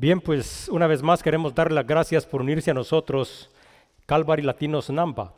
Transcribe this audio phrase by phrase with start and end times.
[0.00, 3.50] Bien, pues una vez más queremos dar las gracias por unirse a nosotros,
[4.06, 5.34] Calvary Latinos Namba.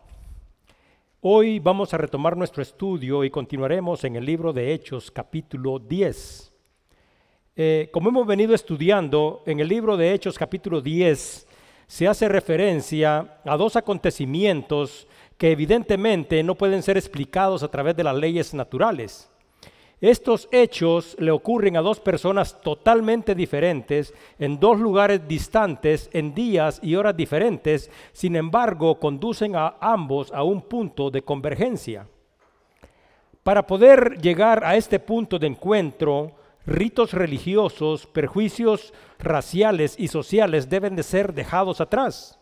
[1.20, 6.52] Hoy vamos a retomar nuestro estudio y continuaremos en el libro de Hechos capítulo 10.
[7.56, 11.48] Eh, como hemos venido estudiando, en el libro de Hechos capítulo 10
[11.88, 15.08] se hace referencia a dos acontecimientos
[15.38, 19.28] que evidentemente no pueden ser explicados a través de las leyes naturales.
[20.02, 26.80] Estos hechos le ocurren a dos personas totalmente diferentes, en dos lugares distantes, en días
[26.82, 32.08] y horas diferentes, sin embargo conducen a ambos a un punto de convergencia.
[33.44, 36.32] Para poder llegar a este punto de encuentro,
[36.66, 42.41] ritos religiosos, perjuicios raciales y sociales deben de ser dejados atrás.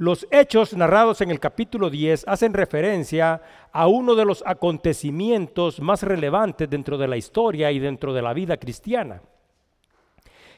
[0.00, 6.02] Los hechos narrados en el capítulo 10 hacen referencia a uno de los acontecimientos más
[6.02, 9.20] relevantes dentro de la historia y dentro de la vida cristiana.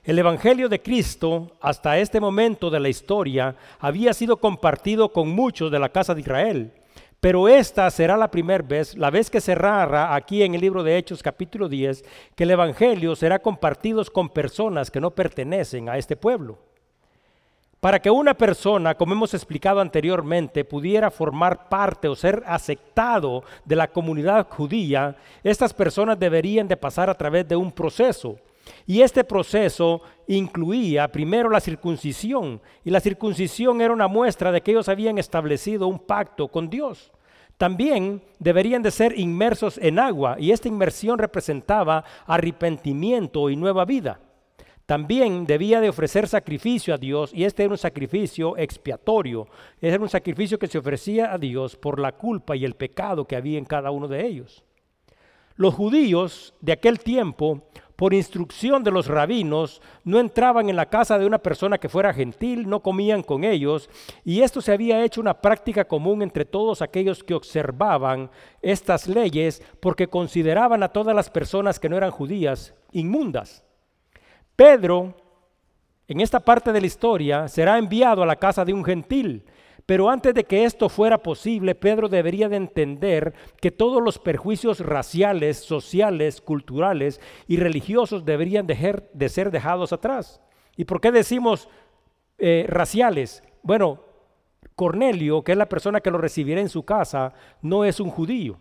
[0.05, 5.73] El Evangelio de Cristo, hasta este momento de la historia, había sido compartido con muchos
[5.73, 6.73] de la casa de Israel,
[7.19, 10.85] pero esta será la primera vez, la vez que se narra aquí en el libro
[10.85, 12.05] de Hechos capítulo 10,
[12.37, 16.61] que el Evangelio será compartido con personas que no pertenecen a este pueblo.
[17.83, 23.75] Para que una persona, como hemos explicado anteriormente, pudiera formar parte o ser aceptado de
[23.75, 28.37] la comunidad judía, estas personas deberían de pasar a través de un proceso.
[28.87, 34.71] Y este proceso incluía primero la circuncisión, y la circuncisión era una muestra de que
[34.71, 37.11] ellos habían establecido un pacto con Dios.
[37.57, 44.21] También deberían de ser inmersos en agua, y esta inmersión representaba arrepentimiento y nueva vida.
[44.87, 49.47] También debía de ofrecer sacrificio a Dios y este era un sacrificio expiatorio.
[49.81, 53.37] Era un sacrificio que se ofrecía a Dios por la culpa y el pecado que
[53.37, 54.65] había en cada uno de ellos.
[55.55, 61.19] Los judíos de aquel tiempo, por instrucción de los rabinos, no entraban en la casa
[61.19, 63.89] de una persona que fuera gentil, no comían con ellos,
[64.25, 68.31] y esto se había hecho una práctica común entre todos aquellos que observaban
[68.63, 73.63] estas leyes porque consideraban a todas las personas que no eran judías inmundas.
[74.57, 75.15] Pedro,
[76.09, 79.45] en esta parte de la historia, será enviado a la casa de un gentil.
[79.87, 84.81] Pero antes de que esto fuera posible, Pedro debería de entender que todos los perjuicios
[84.81, 90.41] raciales, sociales, culturales y religiosos deberían de, ser dejados atrás.
[90.77, 91.69] ¿Y por qué decimos
[92.39, 93.43] eh, raciales?
[93.63, 94.01] Bueno,
[94.77, 98.59] Cornelio, que es la persona que lo recibirá en su casa, no es un judío.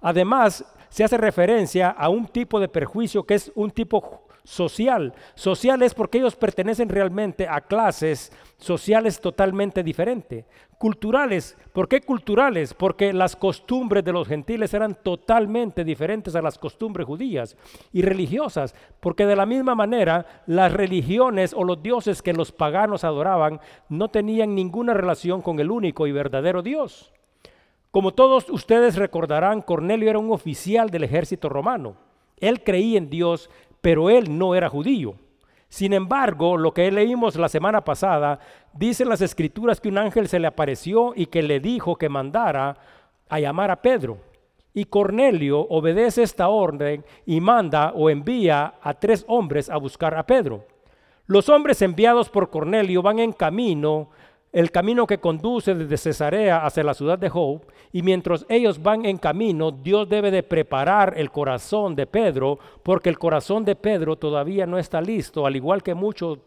[0.00, 5.14] Además, se hace referencia a un tipo de perjuicio que es un tipo social.
[5.34, 10.44] Social es porque ellos pertenecen realmente a clases sociales totalmente diferentes.
[10.78, 12.74] Culturales, ¿por qué culturales?
[12.74, 17.56] Porque las costumbres de los gentiles eran totalmente diferentes a las costumbres judías.
[17.92, 23.02] Y religiosas, porque de la misma manera las religiones o los dioses que los paganos
[23.02, 27.12] adoraban no tenían ninguna relación con el único y verdadero Dios.
[27.90, 31.96] Como todos ustedes recordarán, Cornelio era un oficial del ejército romano.
[32.40, 33.48] Él creía en Dios,
[33.84, 35.14] pero él no era judío.
[35.68, 38.38] Sin embargo, lo que leímos la semana pasada,
[38.72, 42.78] dice las escrituras que un ángel se le apareció y que le dijo que mandara
[43.28, 44.16] a llamar a Pedro.
[44.72, 50.24] Y Cornelio obedece esta orden y manda o envía a tres hombres a buscar a
[50.24, 50.64] Pedro.
[51.26, 54.08] Los hombres enviados por Cornelio van en camino
[54.54, 59.04] el camino que conduce desde Cesarea hacia la ciudad de Job, y mientras ellos van
[59.04, 64.14] en camino, Dios debe de preparar el corazón de Pedro, porque el corazón de Pedro
[64.14, 66.38] todavía no está listo, al igual que muchos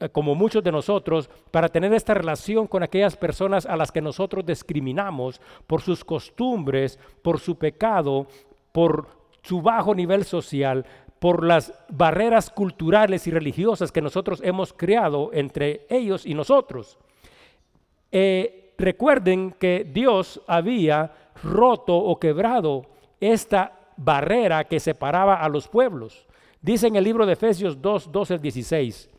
[0.00, 4.02] eh, como muchos de nosotros, para tener esta relación con aquellas personas a las que
[4.02, 8.26] nosotros discriminamos por sus costumbres, por su pecado,
[8.72, 9.06] por
[9.42, 10.84] su bajo nivel social,
[11.20, 16.98] por las barreras culturales y religiosas que nosotros hemos creado entre ellos y nosotros.
[18.10, 22.86] Eh, recuerden que Dios había roto o quebrado
[23.20, 26.26] esta barrera que separaba a los pueblos.
[26.60, 29.10] Dice en el libro de Efesios 2, 12 16.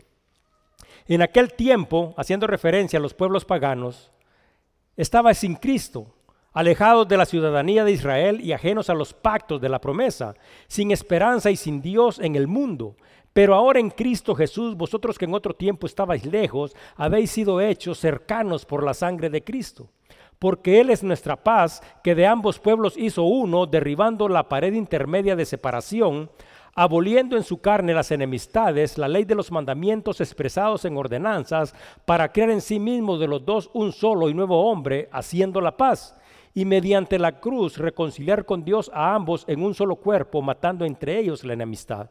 [1.07, 4.11] En aquel tiempo, haciendo referencia a los pueblos paganos,
[4.95, 6.07] estaba sin Cristo,
[6.53, 10.35] alejados de la ciudadanía de Israel y ajenos a los pactos de la promesa,
[10.67, 12.95] sin esperanza y sin Dios en el mundo.
[13.33, 17.99] Pero ahora en Cristo Jesús, vosotros que en otro tiempo estabais lejos, habéis sido hechos
[17.99, 19.89] cercanos por la sangre de Cristo.
[20.39, 25.35] Porque Él es nuestra paz, que de ambos pueblos hizo uno, derribando la pared intermedia
[25.35, 26.31] de separación,
[26.73, 32.31] aboliendo en su carne las enemistades, la ley de los mandamientos expresados en ordenanzas, para
[32.31, 36.15] crear en sí mismo de los dos un solo y nuevo hombre, haciendo la paz
[36.53, 41.19] y mediante la cruz reconciliar con Dios a ambos en un solo cuerpo, matando entre
[41.19, 42.09] ellos la enemistad.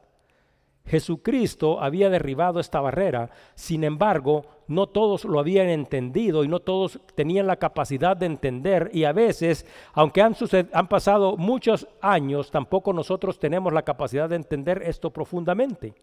[0.89, 7.01] Jesucristo había derribado esta barrera, sin embargo, no todos lo habían entendido y no todos
[7.15, 10.35] tenían la capacidad de entender y a veces, aunque han,
[10.73, 15.95] han pasado muchos años, tampoco nosotros tenemos la capacidad de entender esto profundamente.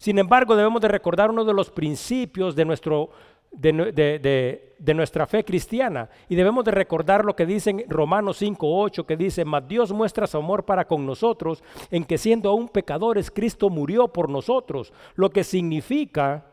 [0.00, 3.10] Sin embargo, debemos de recordar uno de los principios de nuestro
[3.50, 6.08] de, nuestra fe cristiana.
[6.28, 10.26] Y debemos de recordar lo que dice en Romanos 5.8, que dice, mas Dios muestra
[10.26, 15.30] su amor para con nosotros, en que siendo aún pecadores, Cristo murió por nosotros, lo
[15.30, 16.49] que significa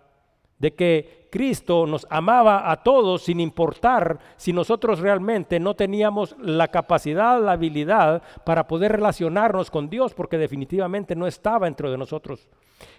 [0.60, 6.70] de que Cristo nos amaba a todos sin importar si nosotros realmente no teníamos la
[6.70, 12.48] capacidad, la habilidad para poder relacionarnos con Dios, porque definitivamente no estaba dentro de nosotros.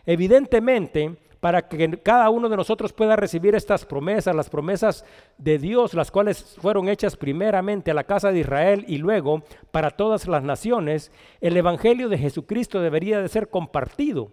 [0.04, 5.04] Evidentemente, para que cada uno de nosotros pueda recibir estas promesas, las promesas
[5.36, 9.90] de Dios, las cuales fueron hechas primeramente a la casa de Israel y luego para
[9.90, 14.30] todas las naciones, el Evangelio de Jesucristo debería de ser compartido.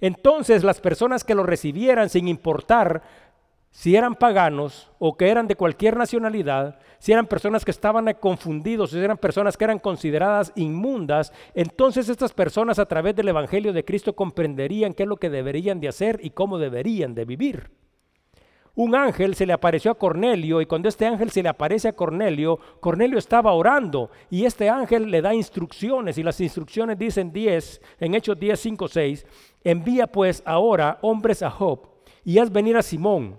[0.00, 3.02] Entonces las personas que lo recibieran sin importar
[3.70, 8.90] si eran paganos o que eran de cualquier nacionalidad, si eran personas que estaban confundidos,
[8.90, 13.84] si eran personas que eran consideradas inmundas, entonces estas personas a través del Evangelio de
[13.84, 17.70] Cristo comprenderían qué es lo que deberían de hacer y cómo deberían de vivir.
[18.74, 21.92] Un ángel se le apareció a Cornelio y cuando este ángel se le aparece a
[21.92, 27.82] Cornelio, Cornelio estaba orando y este ángel le da instrucciones y las instrucciones dicen 10,
[27.98, 29.26] en Hechos 10, 5, 6,
[29.64, 31.88] envía pues ahora hombres a Job
[32.24, 33.38] y haz venir a Simón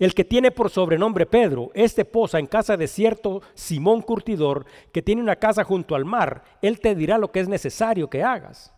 [0.00, 5.02] el que tiene por sobrenombre Pedro, este posa en casa de cierto Simón Curtidor, que
[5.02, 6.42] tiene una casa junto al mar.
[6.62, 8.74] Él te dirá lo que es necesario que hagas.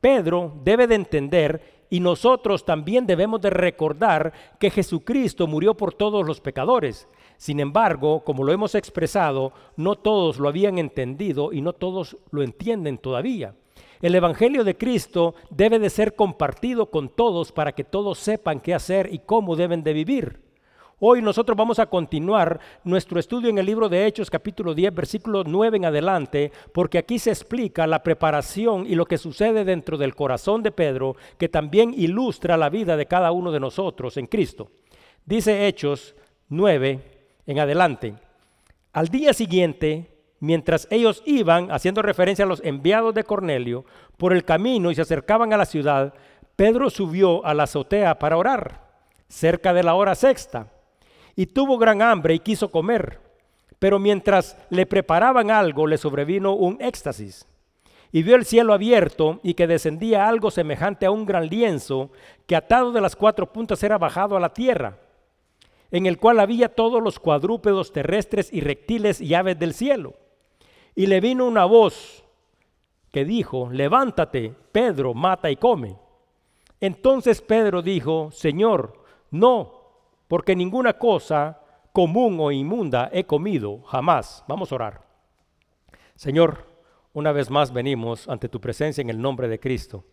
[0.00, 6.26] Pedro debe de entender y nosotros también debemos de recordar que Jesucristo murió por todos
[6.26, 7.06] los pecadores.
[7.36, 12.42] Sin embargo, como lo hemos expresado, no todos lo habían entendido y no todos lo
[12.42, 13.54] entienden todavía.
[14.02, 18.74] El Evangelio de Cristo debe de ser compartido con todos para que todos sepan qué
[18.74, 20.44] hacer y cómo deben de vivir.
[21.00, 25.42] Hoy nosotros vamos a continuar nuestro estudio en el libro de Hechos capítulo 10 versículo
[25.44, 30.14] 9 en adelante, porque aquí se explica la preparación y lo que sucede dentro del
[30.14, 34.70] corazón de Pedro, que también ilustra la vida de cada uno de nosotros en Cristo.
[35.26, 36.14] Dice Hechos
[36.48, 37.00] 9
[37.46, 38.14] en adelante.
[38.92, 43.84] Al día siguiente, mientras ellos iban, haciendo referencia a los enviados de Cornelio,
[44.16, 46.14] por el camino y se acercaban a la ciudad,
[46.56, 48.80] Pedro subió a la azotea para orar,
[49.28, 50.68] cerca de la hora sexta
[51.36, 53.20] y tuvo gran hambre y quiso comer.
[53.78, 57.46] Pero mientras le preparaban algo, le sobrevino un éxtasis.
[58.12, 62.10] Y vio el cielo abierto y que descendía algo semejante a un gran lienzo
[62.46, 64.98] que atado de las cuatro puntas era bajado a la tierra,
[65.90, 70.14] en el cual había todos los cuadrúpedos terrestres y reptiles y aves del cielo.
[70.94, 72.24] Y le vino una voz
[73.10, 75.96] que dijo, levántate, Pedro, mata y come.
[76.80, 79.84] Entonces Pedro dijo, Señor, no,
[80.28, 81.60] porque ninguna cosa
[81.92, 84.44] común o inmunda he comido jamás.
[84.48, 85.06] Vamos a orar.
[86.16, 86.66] Señor,
[87.12, 90.04] una vez más venimos ante tu presencia en el nombre de Cristo.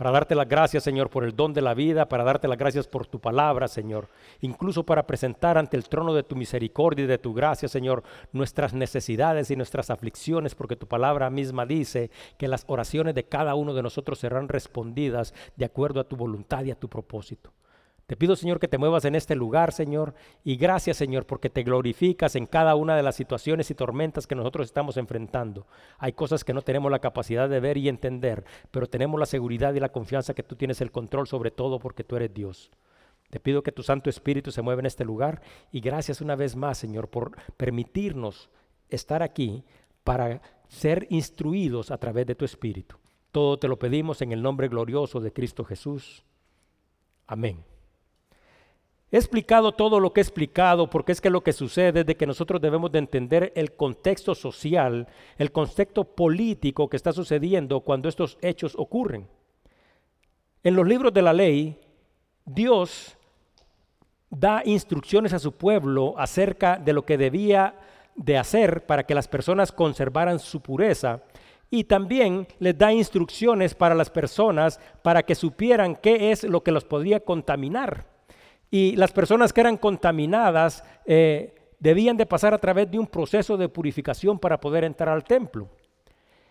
[0.00, 2.86] Para darte las gracias, Señor, por el don de la vida, para darte las gracias
[2.86, 4.08] por tu palabra, Señor.
[4.40, 8.02] Incluso para presentar ante el trono de tu misericordia y de tu gracia, Señor,
[8.32, 13.54] nuestras necesidades y nuestras aflicciones, porque tu palabra misma dice que las oraciones de cada
[13.54, 17.52] uno de nosotros serán respondidas de acuerdo a tu voluntad y a tu propósito.
[18.10, 20.14] Te pido, Señor, que te muevas en este lugar, Señor.
[20.42, 24.34] Y gracias, Señor, porque te glorificas en cada una de las situaciones y tormentas que
[24.34, 25.68] nosotros estamos enfrentando.
[25.96, 29.74] Hay cosas que no tenemos la capacidad de ver y entender, pero tenemos la seguridad
[29.74, 32.72] y la confianza que tú tienes el control sobre todo porque tú eres Dios.
[33.30, 35.40] Te pido que tu Santo Espíritu se mueva en este lugar
[35.70, 38.50] y gracias una vez más, Señor, por permitirnos
[38.88, 39.62] estar aquí
[40.02, 42.96] para ser instruidos a través de tu Espíritu.
[43.30, 46.24] Todo te lo pedimos en el nombre glorioso de Cristo Jesús.
[47.28, 47.69] Amén.
[49.12, 52.16] He explicado todo lo que he explicado porque es que lo que sucede es de
[52.16, 58.08] que nosotros debemos de entender el contexto social, el contexto político que está sucediendo cuando
[58.08, 59.26] estos hechos ocurren.
[60.62, 61.76] En los libros de la ley,
[62.44, 63.16] Dios
[64.30, 67.74] da instrucciones a su pueblo acerca de lo que debía
[68.14, 71.22] de hacer para que las personas conservaran su pureza
[71.68, 76.72] y también les da instrucciones para las personas para que supieran qué es lo que
[76.72, 78.09] los podía contaminar.
[78.70, 83.56] Y las personas que eran contaminadas eh, debían de pasar a través de un proceso
[83.56, 85.68] de purificación para poder entrar al templo.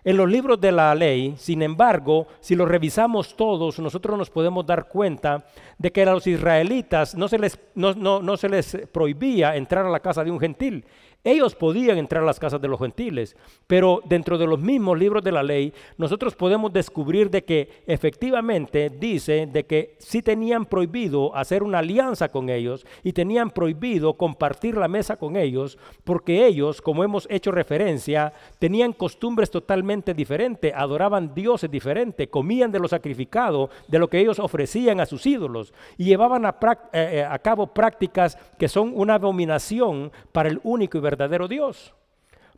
[0.03, 4.65] En los libros de la ley, sin embargo, si los revisamos todos, nosotros nos podemos
[4.65, 5.45] dar cuenta
[5.77, 9.89] de que a los israelitas no se les, no, no, se les prohibía entrar a
[9.89, 10.85] la casa de un gentil.
[11.23, 13.35] Ellos podían entrar a las casas de los gentiles,
[13.67, 18.89] pero dentro de los mismos libros de la ley, nosotros podemos descubrir de que efectivamente
[18.89, 24.77] dice de que sí tenían prohibido hacer una alianza con ellos y tenían prohibido compartir
[24.77, 31.33] la mesa con ellos, porque ellos, como hemos hecho referencia, tenían costumbres totalmente diferentes, adoraban
[31.35, 36.05] dioses diferentes, comían de lo sacrificado, de lo que ellos ofrecían a sus ídolos y
[36.05, 36.55] llevaban a,
[36.93, 41.93] eh, eh, a cabo prácticas que son una abominación para el único y verdadero Dios.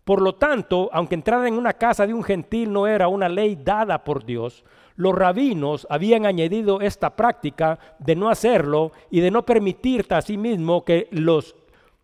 [0.04, 3.56] Por lo tanto, aunque entrar en una casa de un gentil no era una ley
[3.56, 4.66] dada por Dios,
[4.96, 10.38] los rabinos habían añadido esta práctica de no hacerlo y de no permitir a sí
[10.38, 11.56] mismo que los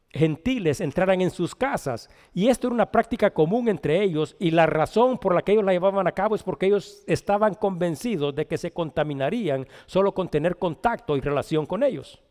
[0.09, 2.09] gentiles entraran en sus casas.
[2.33, 5.65] Y esto era una práctica común entre ellos y la razón por la que ellos
[5.65, 10.29] la llevaban a cabo es porque ellos estaban convencidos de que se contaminarían solo con
[10.29, 12.21] tener contacto y relación con ellos.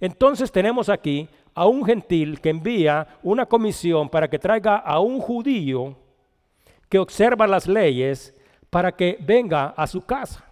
[0.00, 5.20] Entonces tenemos aquí a un gentil que envía una comisión para que traiga a un
[5.20, 5.96] judío
[6.88, 8.34] que observa las leyes
[8.70, 10.44] para que venga a su casa.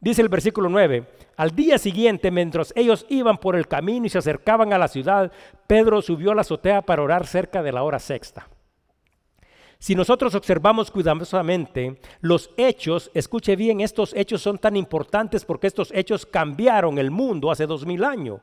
[0.00, 4.18] Dice el versículo 9, al día siguiente, mientras ellos iban por el camino y se
[4.18, 5.30] acercaban a la ciudad,
[5.66, 8.48] Pedro subió a la azotea para orar cerca de la hora sexta.
[9.78, 15.90] Si nosotros observamos cuidadosamente los hechos, escuche bien, estos hechos son tan importantes porque estos
[15.94, 18.40] hechos cambiaron el mundo hace dos mil años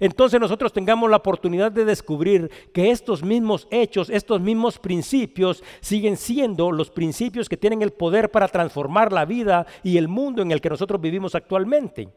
[0.00, 6.16] entonces nosotros tengamos la oportunidad de descubrir que estos mismos hechos, estos mismos principios siguen
[6.16, 10.50] siendo los principios que tienen el poder para transformar la vida y el mundo en
[10.50, 12.08] el que nosotros vivimos actualmente.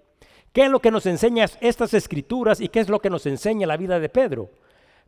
[0.52, 3.68] ¿Qué es lo que nos enseña estas escrituras y qué es lo que nos enseña
[3.68, 4.50] la vida de Pedro?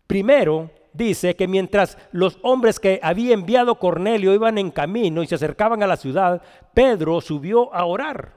[0.06, 5.36] Primero, dice que mientras los hombres que había enviado Cornelio iban en camino y se
[5.36, 6.42] acercaban a la ciudad,
[6.74, 8.34] Pedro subió a orar.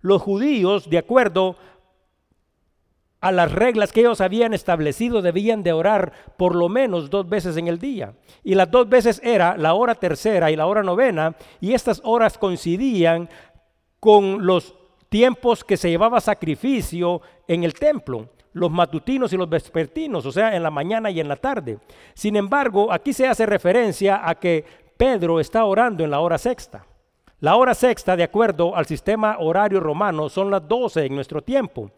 [0.00, 1.56] Los judíos, de acuerdo
[3.22, 7.56] a las reglas que ellos habían establecido, debían de orar por lo menos dos veces
[7.56, 8.14] en el día.
[8.42, 12.36] Y las dos veces era la hora tercera y la hora novena, y estas horas
[12.36, 13.30] coincidían
[14.00, 14.74] con los
[15.08, 20.56] tiempos que se llevaba sacrificio en el templo, los matutinos y los vespertinos, o sea,
[20.56, 21.78] en la mañana y en la tarde.
[22.14, 24.64] Sin embargo, aquí se hace referencia a que
[24.96, 26.84] Pedro está orando en la hora sexta.
[27.38, 31.92] La hora sexta, de acuerdo al sistema horario romano, son las 12 en nuestro tiempo.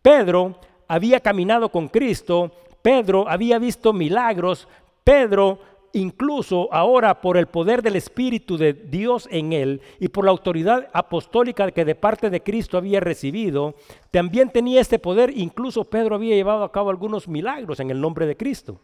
[0.00, 0.58] Pedro
[0.90, 2.50] había caminado con Cristo,
[2.82, 4.66] Pedro había visto milagros,
[5.04, 5.60] Pedro
[5.92, 10.88] incluso ahora por el poder del Espíritu de Dios en él y por la autoridad
[10.92, 13.76] apostólica que de parte de Cristo había recibido,
[14.10, 18.26] también tenía este poder, incluso Pedro había llevado a cabo algunos milagros en el nombre
[18.26, 18.80] de Cristo.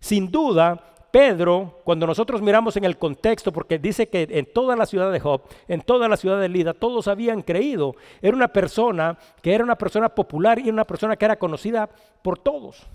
[0.00, 4.86] Sin duda, Pedro, cuando nosotros miramos en el contexto, porque dice que en toda la
[4.86, 7.94] ciudad de Job, en toda la ciudad de Lida, todos habían creído.
[8.20, 11.88] Era una persona que era una persona popular y una persona que era conocida
[12.22, 12.86] por todos.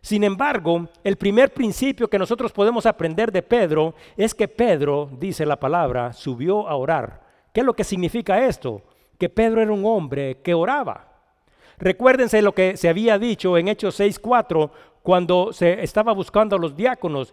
[0.00, 5.44] Sin embargo, el primer principio que nosotros podemos aprender de Pedro es que Pedro, dice
[5.44, 7.22] la palabra, subió a orar.
[7.52, 8.82] ¿Qué es lo que significa esto?
[9.18, 11.08] Que Pedro era un hombre que oraba.
[11.78, 14.70] Recuérdense lo que se había dicho en Hechos 6.4
[15.08, 17.32] cuando se estaba buscando a los diáconos.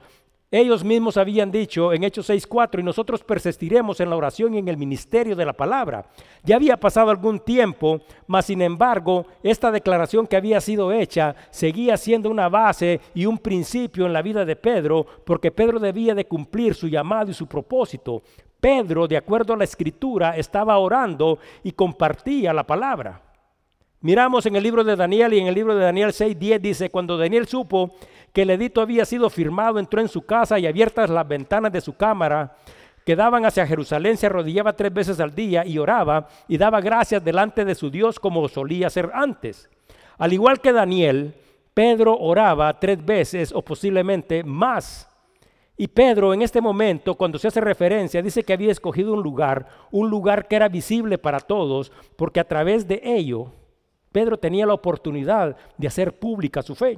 [0.50, 4.70] Ellos mismos habían dicho en Hechos 6.4 y nosotros persistiremos en la oración y en
[4.70, 6.05] el ministerio de la palabra.
[6.46, 11.98] Ya había pasado algún tiempo, mas sin embargo esta declaración que había sido hecha seguía
[11.98, 16.27] siendo una base y un principio en la vida de Pedro porque Pedro debía de
[16.27, 18.24] cumplir su llamado y su propósito.
[18.58, 23.35] Pedro, de acuerdo a la escritura, estaba orando y compartía la palabra.
[24.05, 27.17] Miramos en el libro de Daniel y en el libro de Daniel 6:10 dice, cuando
[27.17, 27.95] Daniel supo
[28.33, 31.81] que el edicto había sido firmado, entró en su casa y abiertas las ventanas de
[31.81, 32.55] su cámara,
[33.03, 37.25] que daban hacia Jerusalén, se arrodillaba tres veces al día y oraba y daba gracias
[37.25, 39.71] delante de su Dios como solía hacer antes.
[40.19, 41.33] Al igual que Daniel,
[41.74, 45.09] Pedro oraba tres veces o posiblemente más.
[45.77, 49.65] Y Pedro en este momento, cuando se hace referencia, dice que había escogido un lugar,
[49.89, 53.51] un lugar que era visible para todos, porque a través de ello
[54.15, 56.98] Pedro tenía la oportunidad de hacer pública su fe.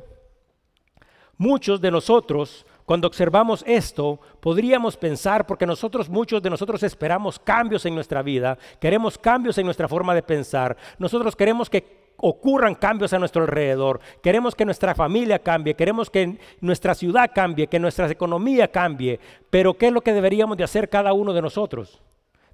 [1.36, 7.88] Muchos de nosotros, cuando observamos esto, podríamos pensar, porque nosotros, muchos de nosotros esperamos cambios
[7.88, 13.12] en nuestra vida, queremos cambios en nuestra forma de pensar, nosotros queremos que ocurran cambios
[13.14, 18.12] a nuestro alrededor, queremos que nuestra familia cambie, queremos que nuestra ciudad cambie, que nuestra
[18.12, 19.20] economía cambie,
[19.50, 22.00] pero ¿qué es lo que deberíamos de hacer cada uno de nosotros?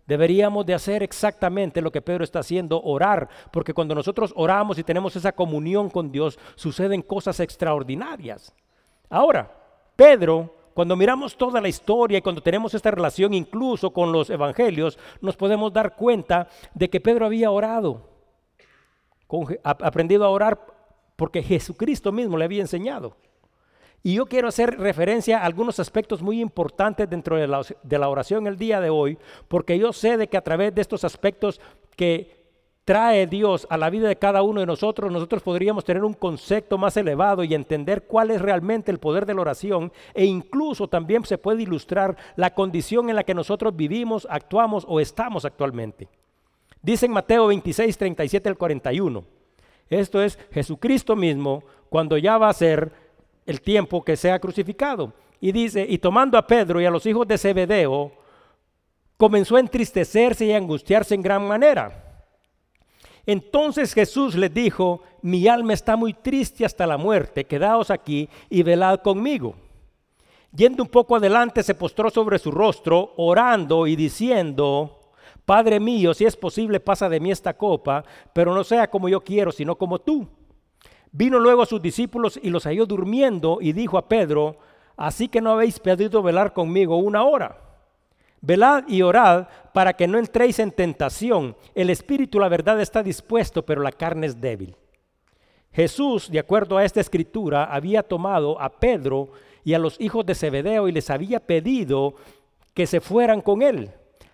[0.05, 4.83] Deberíamos de hacer exactamente lo que Pedro está haciendo, orar, porque cuando nosotros oramos y
[4.83, 8.53] tenemos esa comunión con Dios, suceden cosas extraordinarias.
[9.09, 9.49] Ahora,
[9.95, 14.97] Pedro, cuando miramos toda la historia y cuando tenemos esta relación incluso con los evangelios,
[15.21, 18.09] nos podemos dar cuenta de que Pedro había orado,
[19.63, 20.59] aprendido a orar
[21.15, 23.15] porque Jesucristo mismo le había enseñado.
[24.05, 28.57] Y yo quiero hacer referencia a algunos aspectos muy importantes dentro de la, oración el
[28.57, 29.17] día de hoy,
[29.47, 31.61] porque yo sé de que a través de estos aspectos
[31.95, 32.43] que
[32.83, 36.77] trae Dios a la vida de cada uno de nosotros, nosotros podríamos tener un concepto
[36.77, 41.23] más elevado y entender cuál es realmente el poder de la oración e incluso también
[41.23, 46.09] se puede ilustrar la condición en la que nosotros vivimos, actuamos o estamos actualmente.
[46.81, 49.23] Dice en Mateo 26, 37 al 41.
[49.89, 53.02] Esto es Jesucristo mismo cuando ya va a ser
[53.45, 55.13] el tiempo que sea crucificado.
[55.39, 58.11] Y dice, y tomando a Pedro y a los hijos de Zebedeo,
[59.17, 62.25] comenzó a entristecerse y a angustiarse en gran manera.
[63.25, 68.63] Entonces Jesús les dijo, mi alma está muy triste hasta la muerte, quedaos aquí y
[68.63, 69.55] velad conmigo.
[70.53, 74.99] Yendo un poco adelante, se postró sobre su rostro, orando y diciendo,
[75.45, 79.21] Padre mío, si es posible, pasa de mí esta copa, pero no sea como yo
[79.21, 80.27] quiero, sino como tú.
[81.15, 84.57] Vino luego a sus discípulos y los halló durmiendo y dijo a Pedro,
[84.97, 87.55] así que no habéis pedido velar conmigo una hora.
[88.41, 91.55] Velad y orad para que no entréis en tentación.
[91.75, 94.75] El espíritu, la verdad, está dispuesto, pero la carne es débil.
[95.71, 99.29] Jesús, de acuerdo a esta escritura, había tomado a Pedro
[99.63, 102.15] y a los hijos de Zebedeo y les había pedido
[102.73, 103.91] que se fueran con él.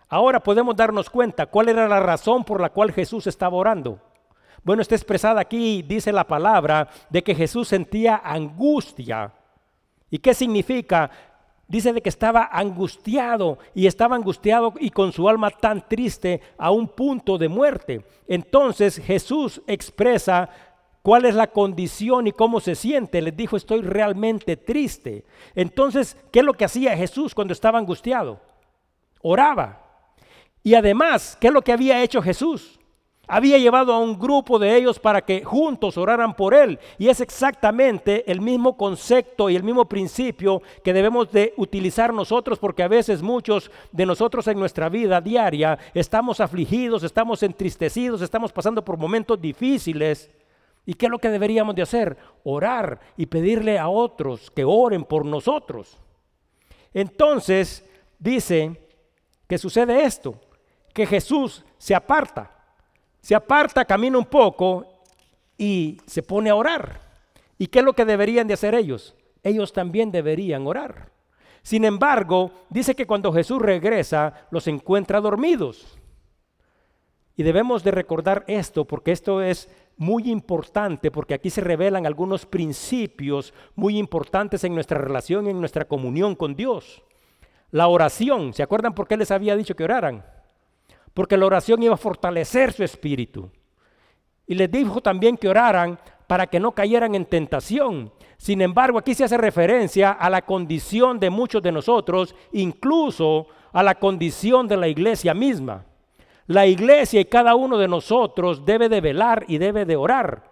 [0.07, 3.99] Ahora podemos darnos cuenta cuál era la razón por la cual Jesús estaba orando.
[4.63, 9.33] Bueno, está expresada aquí, dice la palabra, de que Jesús sentía angustia.
[10.09, 11.09] ¿Y qué significa?
[11.69, 16.71] dice de que estaba angustiado y estaba angustiado y con su alma tan triste a
[16.71, 18.03] un punto de muerte.
[18.27, 20.49] Entonces Jesús expresa
[21.03, 23.21] cuál es la condición y cómo se siente.
[23.21, 25.23] Les dijo, estoy realmente triste.
[25.55, 28.41] Entonces, ¿qué es lo que hacía Jesús cuando estaba angustiado?
[29.21, 29.85] Oraba.
[30.63, 32.78] Y además, ¿qué es lo que había hecho Jesús?
[33.29, 36.79] Había llevado a un grupo de ellos para que juntos oraran por él.
[36.97, 42.57] Y es exactamente el mismo concepto y el mismo principio que debemos de utilizar nosotros
[42.57, 48.51] porque a veces muchos de nosotros en nuestra vida diaria estamos afligidos, estamos entristecidos, estamos
[48.51, 50.31] pasando por momentos difíciles.
[50.87, 52.17] ¿Y qué es lo que deberíamos de hacer?
[52.43, 55.99] Orar y pedirle a otros que oren por nosotros.
[56.95, 57.85] Entonces
[58.17, 58.87] dice
[59.47, 60.33] que sucede esto,
[60.95, 62.58] que Jesús se aparta
[63.21, 65.03] se aparta, camina un poco
[65.57, 67.01] y se pone a orar.
[67.57, 69.15] ¿Y qué es lo que deberían de hacer ellos?
[69.43, 71.11] Ellos también deberían orar.
[71.61, 75.99] Sin embargo, dice que cuando Jesús regresa, los encuentra dormidos.
[77.35, 82.45] Y debemos de recordar esto porque esto es muy importante porque aquí se revelan algunos
[82.45, 87.03] principios muy importantes en nuestra relación y en nuestra comunión con Dios.
[87.71, 90.25] La oración, ¿se acuerdan por qué les había dicho que oraran?
[91.13, 93.49] Porque la oración iba a fortalecer su espíritu.
[94.47, 98.11] Y les dijo también que oraran para que no cayeran en tentación.
[98.37, 103.83] Sin embargo, aquí se hace referencia a la condición de muchos de nosotros, incluso a
[103.83, 105.85] la condición de la iglesia misma.
[106.47, 110.43] La iglesia y cada uno de nosotros debe de velar y debe de orar.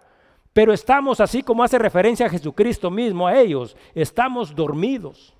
[0.52, 5.34] Pero estamos, así como hace referencia a Jesucristo mismo, a ellos, estamos dormidos.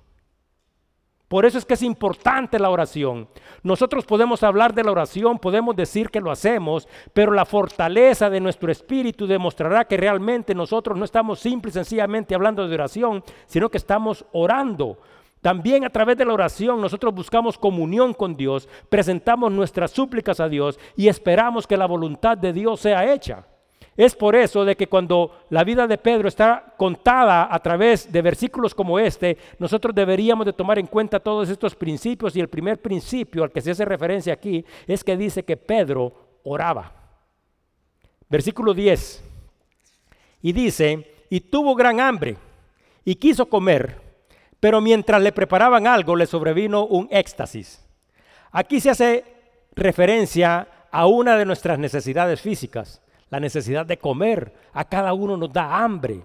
[1.29, 3.29] Por eso es que es importante la oración.
[3.61, 8.39] Nosotros podemos hablar de la oración, podemos decir que lo hacemos, pero la fortaleza de
[8.39, 13.69] nuestro espíritu demostrará que realmente nosotros no estamos simple y sencillamente hablando de oración, sino
[13.69, 14.97] que estamos orando.
[15.39, 20.49] También a través de la oración nosotros buscamos comunión con Dios, presentamos nuestras súplicas a
[20.49, 23.45] Dios y esperamos que la voluntad de Dios sea hecha.
[23.99, 28.21] Es por eso de que cuando la vida de Pedro está contada a través de
[28.21, 32.81] versículos como este, nosotros deberíamos de tomar en cuenta todos estos principios y el primer
[32.81, 36.93] principio al que se hace referencia aquí es que dice que Pedro oraba.
[38.29, 39.21] Versículo 10.
[40.43, 42.37] Y dice, y tuvo gran hambre
[43.03, 43.99] y quiso comer,
[44.61, 47.85] pero mientras le preparaban algo le sobrevino un éxtasis.
[48.53, 49.25] Aquí se hace
[49.75, 54.53] referencia a una de nuestras necesidades físicas la necesidad de comer.
[54.73, 56.21] A cada uno nos da hambre.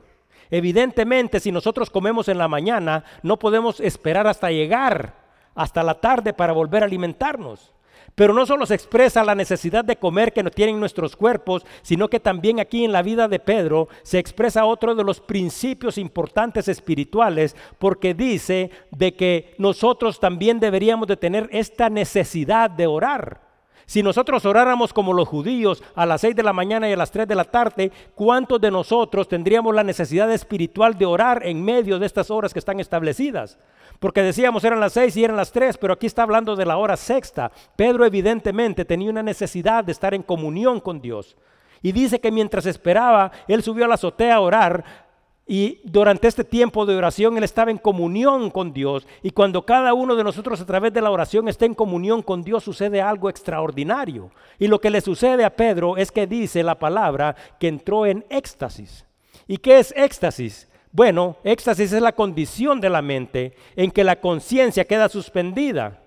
[0.50, 5.14] Evidentemente, si nosotros comemos en la mañana, no podemos esperar hasta llegar,
[5.54, 7.72] hasta la tarde para volver a alimentarnos.
[8.14, 12.20] Pero no solo se expresa la necesidad de comer que tienen nuestros cuerpos, sino que
[12.20, 17.56] también aquí en la vida de Pedro se expresa otro de los principios importantes espirituales,
[17.78, 23.43] porque dice de que nosotros también deberíamos de tener esta necesidad de orar.
[23.86, 27.10] Si nosotros oráramos como los judíos a las 6 de la mañana y a las
[27.10, 31.98] 3 de la tarde, ¿cuántos de nosotros tendríamos la necesidad espiritual de orar en medio
[31.98, 33.58] de estas horas que están establecidas?
[33.98, 36.76] Porque decíamos eran las 6 y eran las 3, pero aquí está hablando de la
[36.76, 37.52] hora sexta.
[37.76, 41.36] Pedro evidentemente tenía una necesidad de estar en comunión con Dios.
[41.82, 45.03] Y dice que mientras esperaba, él subió a la azotea a orar
[45.46, 49.06] Y durante este tiempo de oración él estaba en comunión con Dios.
[49.22, 52.42] Y cuando cada uno de nosotros a través de la oración está en comunión con
[52.42, 54.30] Dios sucede algo extraordinario.
[54.58, 58.24] Y lo que le sucede a Pedro es que dice la palabra que entró en
[58.30, 59.04] éxtasis.
[59.46, 60.68] ¿Y qué es éxtasis?
[60.92, 66.03] Bueno, éxtasis es la condición de la mente en que la conciencia queda suspendida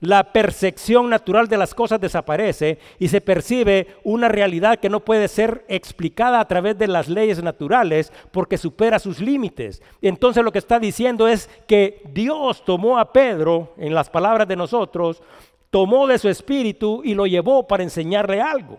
[0.00, 5.28] la percepción natural de las cosas desaparece y se percibe una realidad que no puede
[5.28, 9.82] ser explicada a través de las leyes naturales porque supera sus límites.
[10.02, 14.56] Entonces lo que está diciendo es que Dios tomó a Pedro, en las palabras de
[14.56, 15.22] nosotros,
[15.70, 18.78] tomó de su espíritu y lo llevó para enseñarle algo.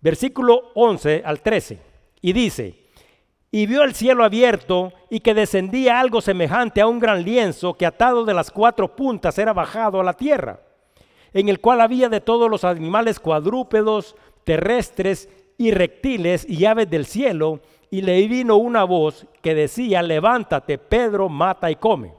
[0.00, 1.78] Versículo 11 al 13.
[2.20, 2.87] Y dice,
[3.50, 7.86] y vio el cielo abierto y que descendía algo semejante a un gran lienzo que
[7.86, 10.60] atado de las cuatro puntas era bajado a la tierra,
[11.32, 17.06] en el cual había de todos los animales cuadrúpedos, terrestres y reptiles y aves del
[17.06, 22.12] cielo, y le vino una voz que decía, levántate, Pedro, mata y come.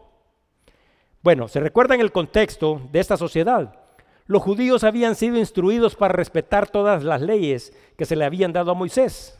[1.22, 3.76] Bueno, se recuerda en el contexto de esta sociedad.
[4.26, 8.72] Los judíos habían sido instruidos para respetar todas las leyes que se le habían dado
[8.72, 9.39] a Moisés.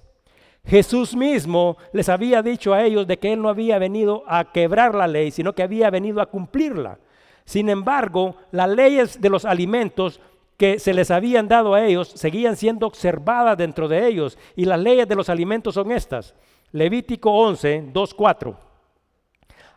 [0.66, 4.94] Jesús mismo les había dicho a ellos de que Él no había venido a quebrar
[4.94, 7.00] la ley, sino que había venido a cumplirla.
[7.46, 10.20] Sin embargo, las leyes de los alimentos
[10.58, 14.38] que se les habían dado a ellos seguían siendo observadas dentro de ellos.
[14.56, 16.36] Y las leyes de los alimentos son estas.
[16.72, 18.60] Levítico 11, 2, 4.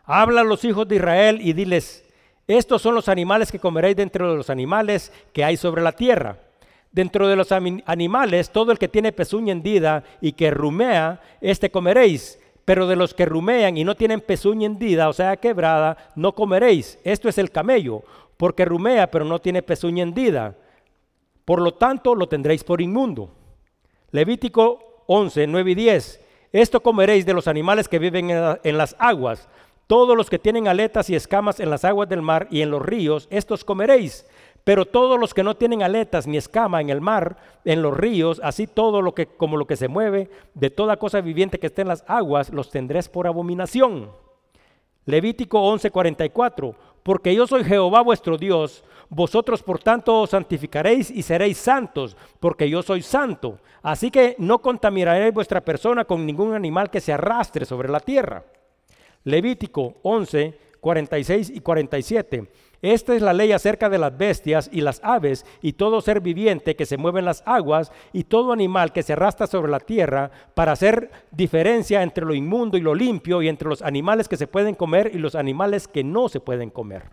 [0.05, 2.05] Habla a los hijos de Israel y diles,
[2.45, 6.37] estos son los animales que comeréis dentro de los animales que hay sobre la tierra
[6.93, 12.39] Dentro de los animales, todo el que tiene pezuña hendida y que rumea, este comeréis.
[12.65, 16.97] Pero de los que rumean y no tienen pezuña hendida, o sea, quebrada, no comeréis.
[17.03, 18.03] Esto es el camello,
[18.37, 20.55] porque rumea, pero no tiene pezuña hendida.
[21.43, 23.31] Por lo tanto, lo tendréis por inmundo.
[24.11, 26.21] Levítico 11, 9 y 10.
[26.53, 29.49] Esto comeréis de los animales que viven en las aguas.
[29.87, 32.81] Todos los que tienen aletas y escamas en las aguas del mar y en los
[32.81, 34.25] ríos, estos comeréis.
[34.63, 38.39] Pero todos los que no tienen aletas ni escama en el mar, en los ríos,
[38.43, 41.81] así todo lo que como lo que se mueve, de toda cosa viviente que esté
[41.81, 44.09] en las aguas, los tendréis por abominación.
[45.05, 51.57] Levítico 11:44, porque yo soy Jehová vuestro Dios, vosotros por tanto os santificaréis y seréis
[51.57, 53.59] santos, porque yo soy santo.
[53.81, 58.43] Así que no contaminaréis vuestra persona con ningún animal que se arrastre sobre la tierra.
[59.25, 62.47] Levítico 11, 46 y 47.
[62.83, 66.75] Esta es la ley acerca de las bestias y las aves y todo ser viviente
[66.75, 70.29] que se mueve en las aguas y todo animal que se arrastra sobre la tierra
[70.53, 74.47] para hacer diferencia entre lo inmundo y lo limpio y entre los animales que se
[74.47, 77.03] pueden comer y los animales que no se pueden comer.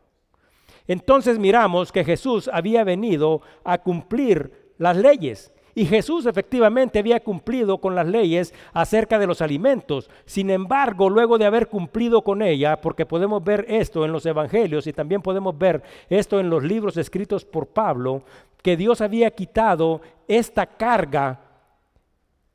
[0.89, 7.79] Entonces miramos que Jesús había venido a cumplir las leyes y Jesús efectivamente había cumplido
[7.79, 10.11] con las leyes acerca de los alimentos.
[10.25, 14.87] Sin embargo, luego de haber cumplido con ella, porque podemos ver esto en los evangelios
[14.87, 18.23] y también podemos ver esto en los libros escritos por Pablo,
[18.63, 21.41] que Dios había quitado esta carga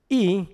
[0.07, 0.49] y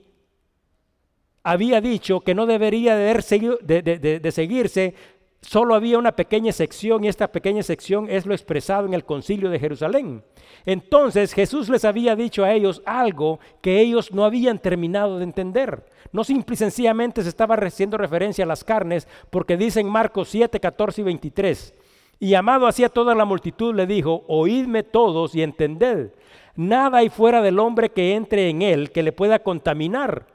[1.44, 4.94] había dicho que no debería de, seguirse
[5.42, 9.50] solo había una pequeña sección y esta pequeña sección es lo expresado en el concilio
[9.50, 10.24] de Jerusalén.
[10.66, 15.84] Entonces Jesús les había dicho a ellos algo que ellos no habían terminado de entender.
[16.12, 20.30] No simple y sencillamente se estaba haciendo referencia a las carnes porque dice en Marcos
[20.30, 21.74] 7, 14 y 23.
[22.20, 26.12] Y llamado hacia toda la multitud le dijo, oídme todos y entended,
[26.56, 30.28] nada hay fuera del hombre que entre en él que le pueda contaminar,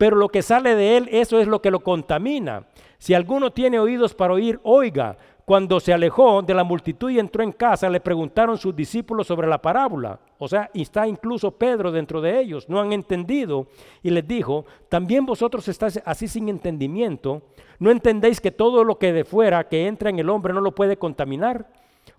[0.00, 2.64] pero lo que sale de él, eso es lo que lo contamina.
[2.96, 5.18] Si alguno tiene oídos para oír, oiga.
[5.44, 9.46] Cuando se alejó de la multitud y entró en casa, le preguntaron sus discípulos sobre
[9.46, 10.18] la parábola.
[10.38, 12.66] O sea, está incluso Pedro dentro de ellos.
[12.66, 13.66] No han entendido.
[14.02, 17.42] Y les dijo, también vosotros estáis así sin entendimiento.
[17.78, 20.74] ¿No entendéis que todo lo que de fuera que entra en el hombre no lo
[20.74, 21.70] puede contaminar?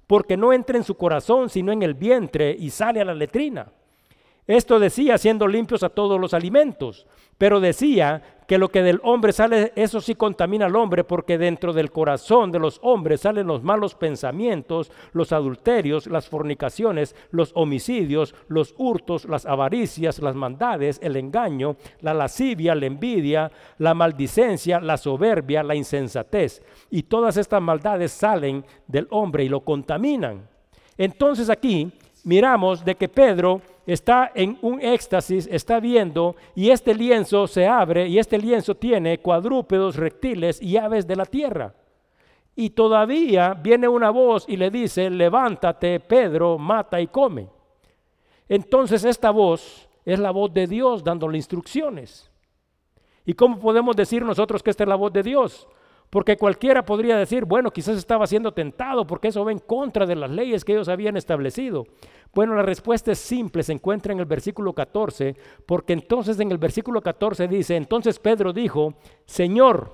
[0.05, 3.71] Porque no entra en su corazón, sino en el vientre y sale a la letrina.
[4.47, 7.05] Esto decía siendo limpios a todos los alimentos,
[7.37, 11.71] pero decía que lo que del hombre sale, eso sí contamina al hombre, porque dentro
[11.71, 18.35] del corazón de los hombres salen los malos pensamientos, los adulterios, las fornicaciones, los homicidios,
[18.47, 24.97] los hurtos, las avaricias, las maldades, el engaño, la lascivia, la envidia, la maldicencia, la
[24.97, 26.61] soberbia, la insensatez.
[26.89, 30.47] Y todas estas maldades salen del hombre y lo contaminan.
[30.97, 31.89] Entonces aquí
[32.25, 33.61] miramos de que Pedro
[33.93, 39.19] está en un éxtasis, está viendo y este lienzo se abre y este lienzo tiene
[39.19, 41.73] cuadrúpedos, reptiles y aves de la tierra.
[42.55, 47.47] Y todavía viene una voz y le dice, levántate, Pedro, mata y come.
[48.47, 52.29] Entonces esta voz es la voz de Dios dándole instrucciones.
[53.25, 55.67] ¿Y cómo podemos decir nosotros que esta es la voz de Dios?
[56.11, 60.15] Porque cualquiera podría decir, bueno, quizás estaba siendo tentado porque eso va en contra de
[60.15, 61.87] las leyes que ellos habían establecido.
[62.33, 66.57] Bueno, la respuesta es simple, se encuentra en el versículo 14, porque entonces en el
[66.57, 68.93] versículo 14 dice, entonces Pedro dijo,
[69.25, 69.89] Señor,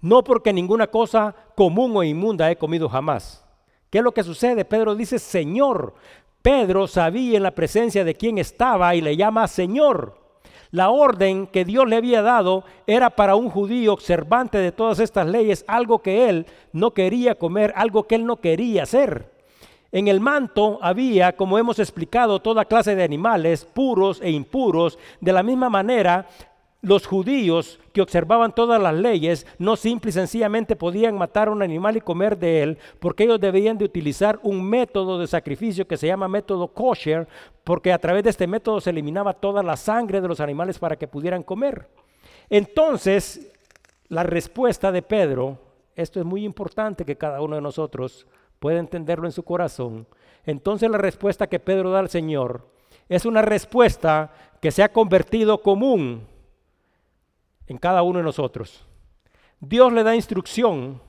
[0.00, 3.44] no porque ninguna cosa común o inmunda he comido jamás.
[3.90, 4.64] ¿Qué es lo que sucede?
[4.64, 5.94] Pedro dice, Señor.
[6.40, 10.27] Pedro sabía en la presencia de quien estaba y le llama Señor.
[10.70, 15.26] La orden que Dios le había dado era para un judío observante de todas estas
[15.26, 19.32] leyes, algo que él no quería comer, algo que él no quería hacer.
[19.90, 24.98] En el manto había, como hemos explicado, toda clase de animales, puros e impuros.
[25.20, 26.26] De la misma manera,
[26.80, 31.62] los judíos que observaban todas las leyes no simple y sencillamente podían matar a un
[31.62, 35.96] animal y comer de él, porque ellos debían de utilizar un método de sacrificio que
[35.96, 37.26] se llama método kosher,
[37.64, 40.96] porque a través de este método se eliminaba toda la sangre de los animales para
[40.96, 41.88] que pudieran comer.
[42.48, 43.52] Entonces,
[44.08, 45.58] la respuesta de Pedro,
[45.96, 48.26] esto es muy importante que cada uno de nosotros
[48.58, 50.06] pueda entenderlo en su corazón.
[50.46, 52.66] Entonces la respuesta que Pedro da al Señor
[53.08, 56.26] es una respuesta que se ha convertido común
[57.68, 58.84] en cada uno de nosotros.
[59.60, 61.00] Dios le da instrucción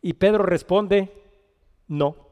[0.00, 1.10] y Pedro responde,
[1.88, 2.28] no.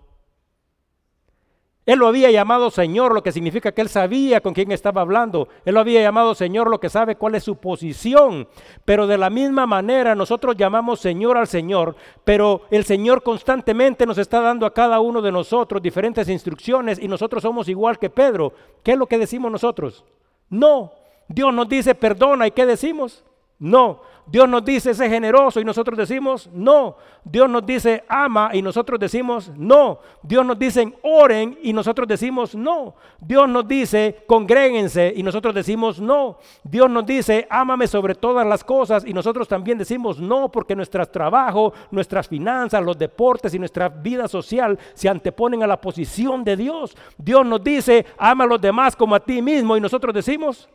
[1.87, 5.49] Él lo había llamado Señor, lo que significa que él sabía con quién estaba hablando.
[5.65, 8.49] Él lo había llamado Señor, lo que sabe cuál es su posición.
[8.85, 14.19] Pero de la misma manera nosotros llamamos Señor al Señor, pero el Señor constantemente nos
[14.19, 18.53] está dando a cada uno de nosotros diferentes instrucciones y nosotros somos igual que Pedro.
[18.83, 20.05] ¿Qué es lo que decimos nosotros?
[20.51, 21.06] No.
[21.29, 23.25] Dios nos dice perdona y ¿qué decimos?
[23.59, 24.01] No.
[24.29, 26.97] Dios nos dice sé generoso y nosotros decimos no.
[27.23, 30.01] Dios nos dice ama y nosotros decimos no.
[30.21, 32.97] Dios nos dice oren y nosotros decimos no.
[33.21, 36.39] Dios nos dice congréguense y nosotros decimos no.
[36.65, 41.07] Dios nos dice ámame sobre todas las cosas y nosotros también decimos no porque nuestro
[41.07, 46.57] trabajo, nuestras finanzas, los deportes y nuestra vida social se anteponen a la posición de
[46.57, 46.97] Dios.
[47.17, 50.69] Dios nos dice ama a los demás como a ti mismo y nosotros decimos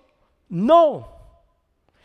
[0.51, 1.07] no.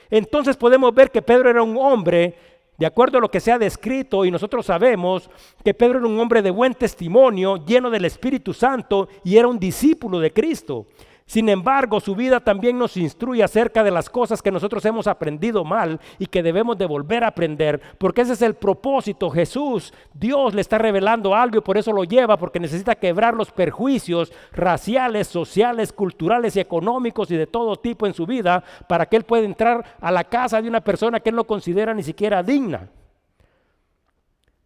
[0.09, 2.35] Entonces podemos ver que Pedro era un hombre,
[2.79, 5.29] de acuerdo a lo que se ha descrito, y nosotros sabemos
[5.65, 9.59] que Pedro era un hombre de buen testimonio, lleno del Espíritu Santo, y era un
[9.59, 10.87] discípulo de Cristo.
[11.27, 15.65] Sin embargo, su vida también nos instruye acerca de las cosas que nosotros hemos aprendido
[15.65, 19.29] mal y que debemos de volver a aprender, porque ese es el propósito.
[19.29, 23.51] Jesús, Dios le está revelando algo y por eso lo lleva, porque necesita quebrar los
[23.51, 29.17] perjuicios raciales, sociales, culturales y económicos y de todo tipo en su vida, para que
[29.17, 32.41] él pueda entrar a la casa de una persona que él no considera ni siquiera
[32.45, 32.89] digna.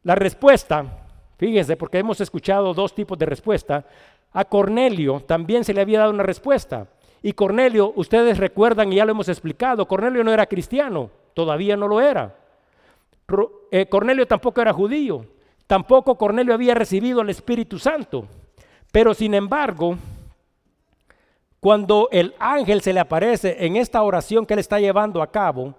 [0.02, 0.84] La respuesta,
[1.38, 3.86] fíjense, porque hemos escuchado dos tipos de respuesta.
[4.32, 6.86] A Cornelio también se le había dado una respuesta.
[7.22, 11.86] Y Cornelio, ustedes recuerdan y ya lo hemos explicado, Cornelio no era cristiano, todavía no
[11.86, 12.34] lo era.
[13.70, 15.26] Eh, Cornelio tampoco era judío,
[15.66, 18.26] tampoco Cornelio había recibido el Espíritu Santo.
[18.90, 19.96] Pero sin embargo,
[21.60, 25.74] cuando el ángel se le aparece en esta oración que él está llevando a cabo,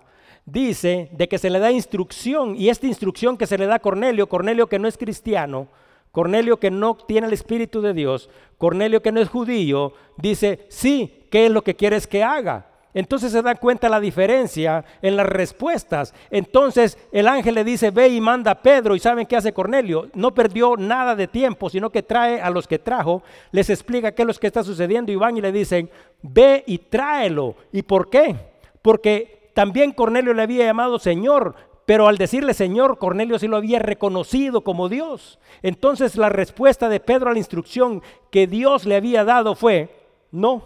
[0.46, 3.80] dice de que se le da instrucción y esta instrucción que se le da a
[3.80, 5.68] Cornelio, Cornelio que no es cristiano,
[6.12, 11.26] Cornelio que no tiene el Espíritu de Dios, Cornelio que no es judío, dice, sí,
[11.32, 12.68] ¿qué es lo que quieres que haga?
[12.94, 16.14] Entonces se da cuenta la diferencia en las respuestas.
[16.30, 18.96] Entonces el ángel le dice, ve y manda a Pedro.
[18.96, 20.10] ¿Y saben qué hace Cornelio?
[20.14, 24.24] No perdió nada de tiempo, sino que trae a los que trajo, les explica qué
[24.24, 25.90] es lo que está sucediendo y van y le dicen,
[26.22, 27.56] ve y tráelo.
[27.72, 28.36] ¿Y por qué?
[28.82, 31.56] Porque también Cornelio le había llamado Señor,
[31.92, 35.40] pero al decirle Señor, Cornelio sí lo había reconocido como Dios.
[35.62, 38.02] Entonces la respuesta de Pedro a la instrucción
[38.32, 39.94] que Dios le había dado fue,
[40.32, 40.64] no,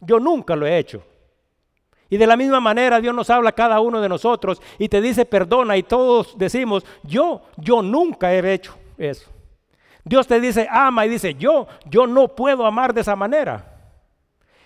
[0.00, 1.02] yo nunca lo he hecho.
[2.08, 5.00] Y de la misma manera Dios nos habla a cada uno de nosotros y te
[5.00, 9.28] dice perdona y todos decimos, yo, yo nunca he hecho eso.
[10.04, 13.76] Dios te dice ama y dice, yo, yo no puedo amar de esa manera.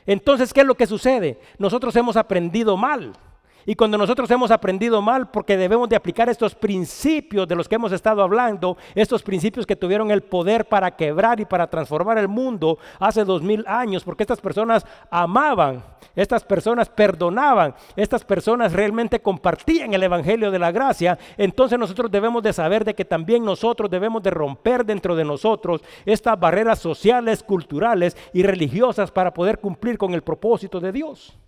[0.04, 1.40] Entonces, ¿qué es lo que sucede?
[1.56, 3.14] Nosotros hemos aprendido mal.
[3.66, 7.76] Y cuando nosotros hemos aprendido mal, porque debemos de aplicar estos principios de los que
[7.76, 12.28] hemos estado hablando, estos principios que tuvieron el poder para quebrar y para transformar el
[12.28, 15.82] mundo hace dos mil años, porque estas personas amaban,
[16.14, 22.42] estas personas perdonaban, estas personas realmente compartían el Evangelio de la gracia, entonces nosotros debemos
[22.42, 27.42] de saber de que también nosotros debemos de romper dentro de nosotros estas barreras sociales,
[27.42, 31.38] culturales y religiosas para poder cumplir con el propósito de Dios.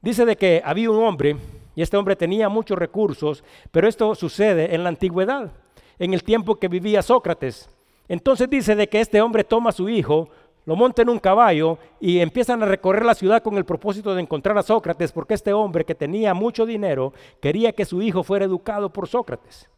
[0.00, 1.36] Dice de que había un hombre
[1.74, 5.52] y este hombre tenía muchos recursos, pero esto sucede en la antigüedad,
[5.98, 7.68] en el tiempo que vivía Sócrates.
[8.08, 10.28] Entonces dice de que este hombre toma a su hijo,
[10.64, 14.22] lo monta en un caballo y empiezan a recorrer la ciudad con el propósito de
[14.22, 18.44] encontrar a Sócrates, porque este hombre que tenía mucho dinero quería que su hijo fuera
[18.44, 19.68] educado por Sócrates.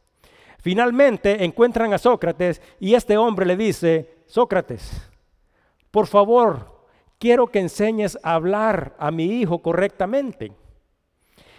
[0.59, 5.09] Finalmente encuentran a Sócrates y este hombre le dice, Sócrates,
[5.91, 6.78] por favor,
[7.19, 10.53] quiero que enseñes a hablar a mi hijo correctamente.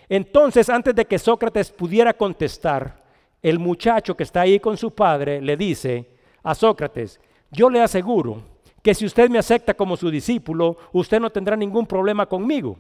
[0.08, 3.04] Entonces, antes de que Sócrates pudiera contestar,
[3.42, 6.10] el muchacho que está ahí con su padre le dice
[6.44, 7.20] a Sócrates,
[7.52, 8.42] yo le aseguro
[8.82, 12.78] que si usted me acepta como su discípulo, usted no tendrá ningún problema conmigo.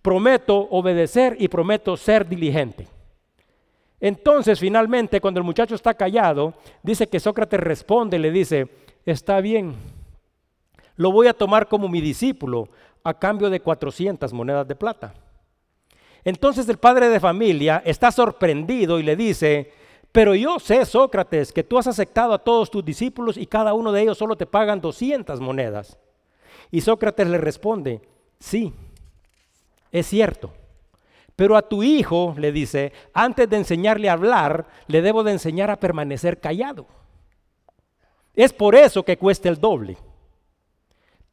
[0.00, 2.88] Prometo obedecer y prometo ser diligente.
[4.00, 8.68] Entonces, finalmente, cuando el muchacho está callado, dice que Sócrates responde y le dice,
[9.04, 9.74] está bien,
[11.00, 12.68] lo voy a tomar como mi discípulo
[13.04, 15.14] a cambio de 400 monedas de plata.
[16.24, 19.72] Entonces el padre de familia está sorprendido y le dice,
[20.12, 23.92] pero yo sé, Sócrates, que tú has aceptado a todos tus discípulos y cada uno
[23.92, 25.96] de ellos solo te pagan 200 monedas.
[26.70, 28.02] Y Sócrates le responde,
[28.38, 28.74] sí,
[29.90, 30.52] es cierto.
[31.34, 35.70] Pero a tu hijo, le dice, antes de enseñarle a hablar, le debo de enseñar
[35.70, 36.84] a permanecer callado.
[38.34, 39.96] Es por eso que cuesta el doble.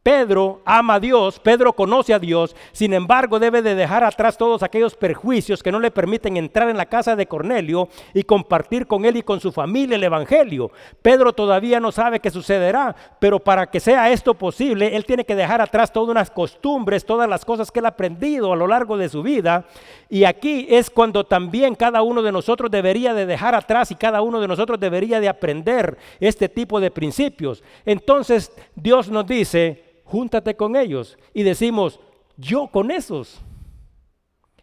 [0.08, 4.64] Pedro ama a Dios, Pedro conoce a Dios, sin embargo debe de dejar atrás todos
[4.64, 9.04] aquellos perjuicios que no le permiten entrar en la casa de Cornelio y compartir con
[9.04, 10.72] él y con su familia el Evangelio.
[11.02, 15.36] Pedro todavía no sabe qué sucederá, pero para que sea esto posible, él tiene que
[15.36, 18.96] dejar atrás todas unas costumbres, todas las cosas que él ha aprendido a lo largo
[18.96, 19.66] de su vida.
[20.08, 24.22] Y aquí es cuando también cada uno de nosotros debería de dejar atrás y cada
[24.22, 27.62] uno de nosotros debería de aprender este tipo de principios.
[27.86, 31.18] Entonces Dios nos dice, júntate con ellos.
[31.34, 32.00] Y decimos,
[32.38, 33.42] yo con esos.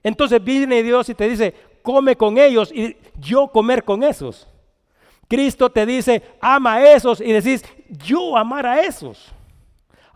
[0.03, 4.49] Entonces viene Dios y te dice, come con ellos y yo comer con esos.
[5.29, 9.33] Cristo te dice, ama a esos y decís, yo amar a esos.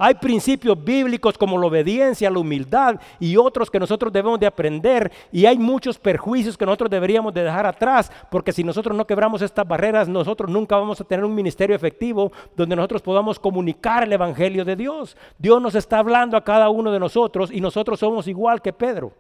[0.00, 5.10] Hay principios bíblicos como la obediencia, la humildad y otros que nosotros debemos de aprender
[5.32, 9.42] y hay muchos perjuicios que nosotros deberíamos de dejar atrás porque si nosotros no quebramos
[9.42, 14.12] estas barreras nosotros nunca vamos a tener un ministerio efectivo donde nosotros podamos comunicar el
[14.12, 15.16] Evangelio de Dios.
[15.36, 19.12] Dios nos está hablando a cada uno de nosotros y nosotros somos igual que Pedro.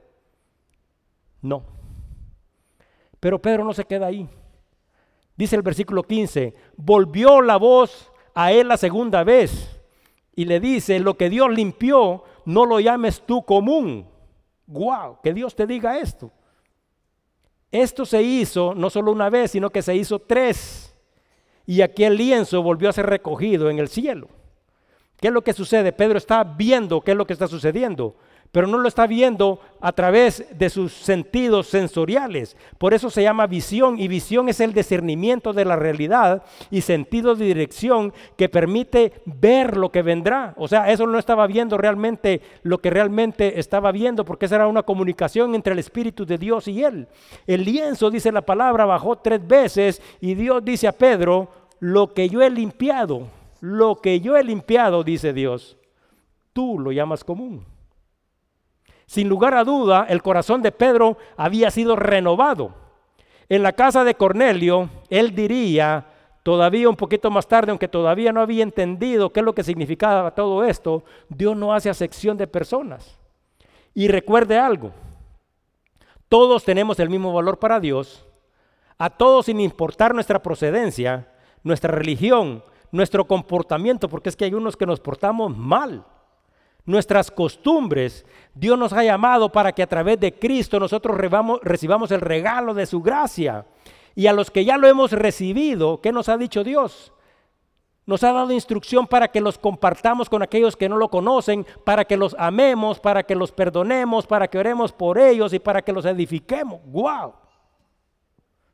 [1.42, 1.64] No.
[3.18, 4.28] Pero Pedro no se queda ahí.
[5.36, 9.77] Dice el versículo 15, volvió la voz a él la segunda vez
[10.38, 14.06] y le dice, lo que Dios limpió, no lo llames tú común.
[14.68, 16.30] Wow, que Dios te diga esto.
[17.72, 20.94] Esto se hizo no solo una vez, sino que se hizo tres.
[21.66, 24.28] Y aquel lienzo volvió a ser recogido en el cielo.
[25.16, 25.90] ¿Qué es lo que sucede?
[25.92, 28.14] Pedro está viendo qué es lo que está sucediendo
[28.52, 32.56] pero no lo está viendo a través de sus sentidos sensoriales.
[32.78, 37.34] Por eso se llama visión y visión es el discernimiento de la realidad y sentido
[37.34, 40.54] de dirección que permite ver lo que vendrá.
[40.56, 44.66] O sea, eso no estaba viendo realmente lo que realmente estaba viendo porque esa era
[44.66, 47.08] una comunicación entre el Espíritu de Dios y él.
[47.46, 51.48] El lienzo, dice la palabra, bajó tres veces y Dios dice a Pedro,
[51.80, 53.28] lo que yo he limpiado,
[53.60, 55.76] lo que yo he limpiado, dice Dios,
[56.52, 57.64] tú lo llamas común.
[59.08, 62.74] Sin lugar a duda, el corazón de Pedro había sido renovado.
[63.48, 66.04] En la casa de Cornelio, él diría,
[66.42, 70.34] todavía un poquito más tarde, aunque todavía no había entendido qué es lo que significaba
[70.34, 73.18] todo esto, Dios no hace acepción de personas.
[73.94, 74.92] Y recuerde algo,
[76.28, 78.26] todos tenemos el mismo valor para Dios,
[78.98, 84.76] a todos sin importar nuestra procedencia, nuestra religión, nuestro comportamiento, porque es que hay unos
[84.76, 86.04] que nos portamos mal
[86.88, 88.24] nuestras costumbres.
[88.54, 91.16] Dios nos ha llamado para que a través de Cristo nosotros
[91.62, 93.66] recibamos el regalo de su gracia.
[94.14, 97.12] Y a los que ya lo hemos recibido, ¿qué nos ha dicho Dios?
[98.06, 102.06] Nos ha dado instrucción para que los compartamos con aquellos que no lo conocen, para
[102.06, 105.92] que los amemos, para que los perdonemos, para que oremos por ellos y para que
[105.92, 106.80] los edifiquemos.
[106.86, 107.34] ¡Wow!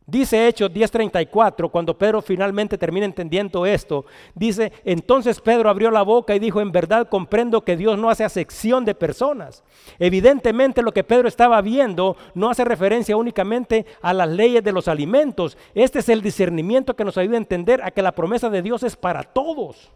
[0.07, 6.35] Dice Hechos 10:34, cuando Pedro finalmente termina entendiendo esto, dice, entonces Pedro abrió la boca
[6.35, 9.65] y dijo, en verdad comprendo que Dios no hace acepción de personas.
[9.99, 14.89] Evidentemente lo que Pedro estaba viendo no hace referencia únicamente a las leyes de los
[14.89, 15.57] alimentos.
[15.75, 18.83] Este es el discernimiento que nos ayuda a entender a que la promesa de Dios
[18.83, 19.91] es para todos.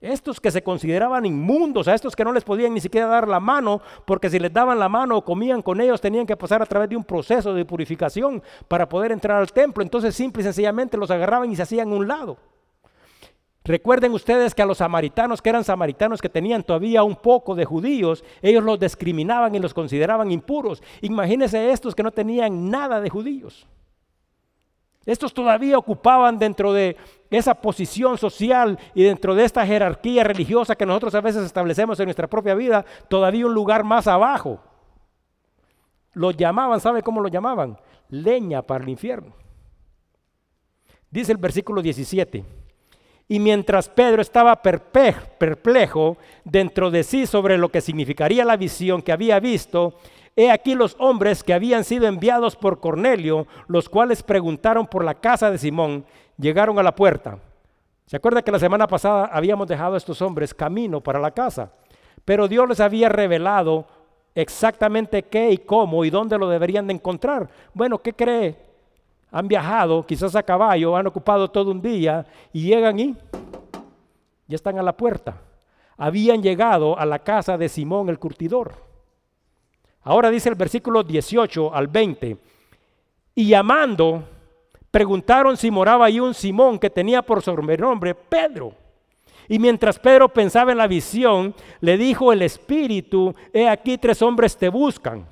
[0.00, 3.40] Estos que se consideraban inmundos, a estos que no les podían ni siquiera dar la
[3.40, 6.66] mano, porque si les daban la mano o comían con ellos, tenían que pasar a
[6.66, 9.82] través de un proceso de purificación para poder entrar al templo.
[9.82, 12.36] Entonces simple y sencillamente los agarraban y se hacían un lado.
[13.64, 17.64] Recuerden ustedes que a los samaritanos, que eran samaritanos que tenían todavía un poco de
[17.64, 20.82] judíos, ellos los discriminaban y los consideraban impuros.
[21.00, 23.66] Imagínense estos que no tenían nada de judíos.
[25.06, 26.96] Estos todavía ocupaban dentro de
[27.30, 32.06] esa posición social y dentro de esta jerarquía religiosa que nosotros a veces establecemos en
[32.06, 34.60] nuestra propia vida, todavía un lugar más abajo.
[36.12, 37.78] Lo llamaban, ¿sabe cómo lo llamaban?
[38.08, 39.32] Leña para el infierno.
[41.08, 42.44] Dice el versículo 17.
[43.28, 49.12] Y mientras Pedro estaba perplejo dentro de sí sobre lo que significaría la visión que
[49.12, 49.98] había visto,
[50.36, 55.14] he aquí los hombres que habían sido enviados por Cornelio, los cuales preguntaron por la
[55.14, 56.04] casa de Simón,
[56.36, 57.38] llegaron a la puerta.
[58.04, 61.72] ¿Se acuerda que la semana pasada habíamos dejado a estos hombres camino para la casa?
[62.24, 63.86] Pero Dios les había revelado
[64.34, 67.48] exactamente qué y cómo y dónde lo deberían de encontrar.
[67.72, 68.56] Bueno, ¿qué cree?
[69.32, 73.16] Han viajado, quizás a caballo, han ocupado todo un día y llegan y
[74.46, 75.40] ya están a la puerta.
[75.96, 78.74] Habían llegado a la casa de Simón el curtidor.
[80.08, 82.36] Ahora dice el versículo 18 al 20,
[83.34, 84.22] y llamando,
[84.88, 88.72] preguntaron si moraba ahí un Simón que tenía por sobrenombre Pedro.
[89.48, 94.56] Y mientras Pedro pensaba en la visión, le dijo el Espíritu, he aquí tres hombres
[94.56, 95.26] te buscan.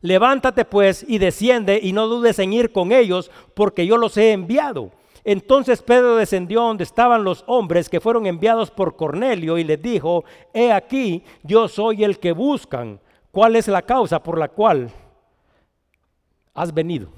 [0.00, 4.32] Levántate pues y desciende y no dudes en ir con ellos, porque yo los he
[4.32, 4.90] enviado.
[5.22, 10.24] Entonces Pedro descendió donde estaban los hombres que fueron enviados por Cornelio y les dijo,
[10.52, 12.98] he aquí, yo soy el que buscan.
[13.32, 14.90] ¿Cuál es la causa por la cual
[16.54, 17.08] has venido?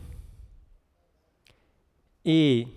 [2.22, 2.68] Y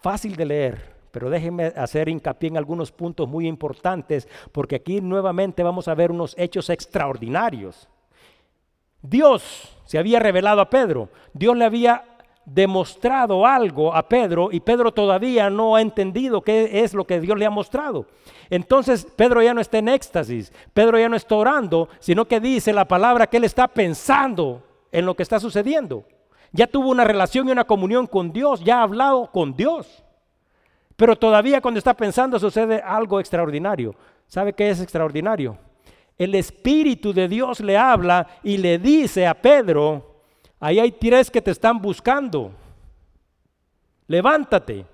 [0.00, 5.62] fácil de leer, pero déjenme hacer hincapié en algunos puntos muy importantes, porque aquí nuevamente
[5.62, 7.86] vamos a ver unos hechos extraordinarios.
[9.02, 12.11] Dios se había revelado a Pedro, Dios le había
[12.44, 17.38] demostrado algo a Pedro y Pedro todavía no ha entendido qué es lo que Dios
[17.38, 18.06] le ha mostrado.
[18.50, 22.72] Entonces Pedro ya no está en éxtasis, Pedro ya no está orando, sino que dice
[22.72, 26.04] la palabra que él está pensando en lo que está sucediendo.
[26.52, 30.04] Ya tuvo una relación y una comunión con Dios, ya ha hablado con Dios.
[30.96, 33.94] Pero todavía cuando está pensando sucede algo extraordinario.
[34.26, 35.58] ¿Sabe qué es extraordinario?
[36.18, 40.11] el Espíritu de Dios le habla y le dice a Pedro,
[40.62, 42.52] ahí hay tres que te están buscando,
[44.06, 44.86] levántate.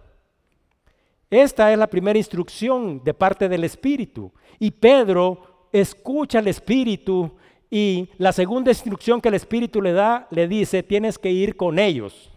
[1.29, 4.33] Esta es la primera instrucción de parte del Espíritu.
[4.59, 7.37] Y Pedro escucha al Espíritu
[7.71, 11.79] y la segunda instrucción que el Espíritu le da, le dice, tienes que ir con
[11.79, 12.33] ellos.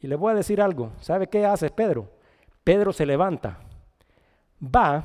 [0.00, 2.08] Y le voy a decir algo, ¿sabe qué hace Pedro?
[2.62, 3.58] Pedro se levanta,
[4.62, 5.04] va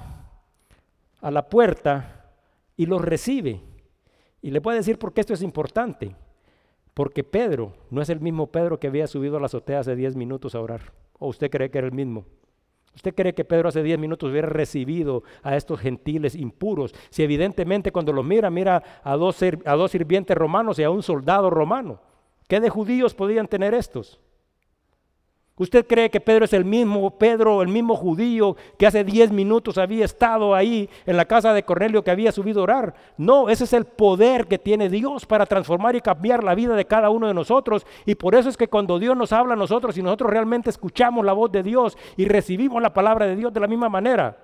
[1.20, 2.30] a la puerta
[2.78, 3.60] y los recibe.
[4.40, 6.16] Y le puedo decir por qué esto es importante.
[6.94, 10.16] Porque Pedro no es el mismo Pedro que había subido a la azotea hace 10
[10.16, 10.94] minutos a orar.
[11.20, 12.26] ¿O usted cree que era el mismo?
[12.94, 16.94] ¿Usted cree que Pedro hace 10 minutos hubiera recibido a estos gentiles impuros?
[17.10, 21.02] Si evidentemente cuando los mira, mira a dos, a dos sirvientes romanos y a un
[21.02, 22.02] soldado romano.
[22.48, 24.20] ¿Qué de judíos podían tener estos?
[25.62, 29.78] ¿Usted cree que Pedro es el mismo Pedro, el mismo judío que hace 10 minutos
[29.78, 32.96] había estado ahí en la casa de Cornelio que había subido a orar?
[33.16, 36.86] No, ese es el poder que tiene Dios para transformar y cambiar la vida de
[36.86, 37.86] cada uno de nosotros.
[38.08, 41.24] Y por eso es que cuando Dios nos habla a nosotros y nosotros realmente escuchamos
[41.24, 44.36] la voz de Dios y recibimos la palabra de Dios de la misma manera,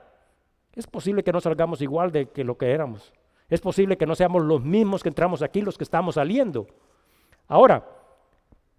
[0.76, 3.12] es posible que no salgamos igual de que lo que éramos.
[3.50, 6.68] Es posible que no seamos los mismos que entramos aquí, los que estamos saliendo.
[7.48, 7.84] Ahora,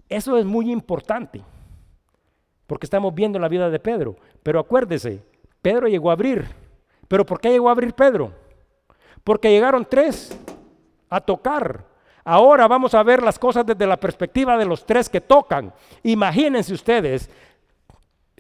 [0.09, 1.43] eso es muy importante
[2.69, 4.15] porque estamos viendo la vida de Pedro.
[4.43, 5.23] Pero acuérdese,
[5.63, 6.47] Pedro llegó a abrir.
[7.09, 8.31] ¿Pero por qué llegó a abrir Pedro?
[9.25, 10.39] Porque llegaron tres
[11.09, 11.87] a tocar.
[12.23, 15.73] Ahora vamos a ver las cosas desde la perspectiva de los tres que tocan.
[16.03, 17.31] Imagínense ustedes,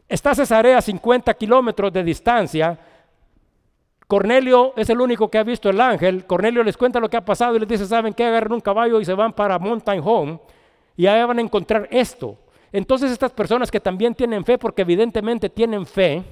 [0.06, 2.78] está Cesarea a 50 kilómetros de distancia.
[4.06, 6.26] Cornelio es el único que ha visto el ángel.
[6.26, 8.26] Cornelio les cuenta lo que ha pasado y les dice, ¿saben qué?
[8.26, 10.38] Agarran un caballo y se van para Mountain Home
[10.98, 12.36] y ahí van a encontrar esto.
[12.72, 16.22] Entonces estas personas que también tienen fe, porque evidentemente tienen fe,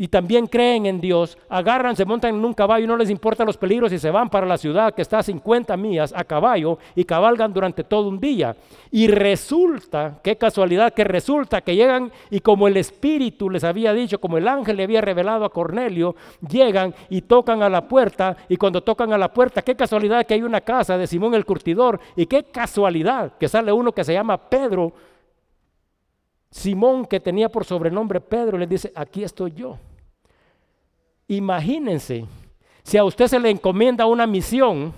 [0.00, 3.46] y también creen en Dios, agarran, se montan en un caballo y no les importan
[3.46, 6.78] los peligros y se van para la ciudad que está a 50 millas a caballo
[6.94, 8.56] y cabalgan durante todo un día.
[8.90, 14.20] Y resulta, qué casualidad, que resulta que llegan y como el Espíritu les había dicho,
[14.20, 16.14] como el ángel le había revelado a Cornelio,
[16.48, 20.32] llegan y tocan a la puerta y cuando tocan a la puerta, qué casualidad que
[20.32, 24.14] hay una casa de Simón el Curtidor y qué casualidad que sale uno que se
[24.14, 24.94] llama Pedro
[26.50, 29.78] Simón, que tenía por sobrenombre Pedro, le dice, aquí estoy yo.
[31.28, 32.26] Imagínense,
[32.82, 34.92] si a usted se le encomienda una misión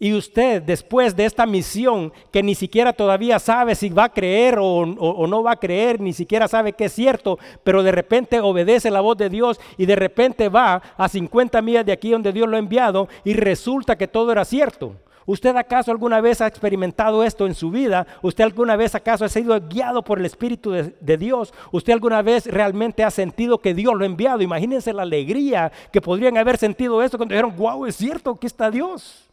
[0.00, 4.58] y usted después de esta misión, que ni siquiera todavía sabe si va a creer
[4.60, 8.90] o, no va a creer, ni siquiera sabe que es cierto, pero de repente obedece
[8.90, 12.48] la voz de Dios y de repente va a 50 millas de aquí donde Dios
[12.48, 14.96] lo ha enviado y resulta que todo era cierto.
[15.28, 18.06] ¿Usted acaso alguna vez ha experimentado esto en su vida?
[18.22, 21.52] ¿Usted alguna vez acaso ha sido guiado por el Espíritu de, de, Dios?
[21.70, 24.40] ¿Usted alguna vez realmente ha sentido que Dios lo ha enviado?
[24.40, 28.70] Imagínense la alegría que podrían haber sentido esto cuando dijeron, wow, es cierto, aquí está
[28.70, 29.28] Dios.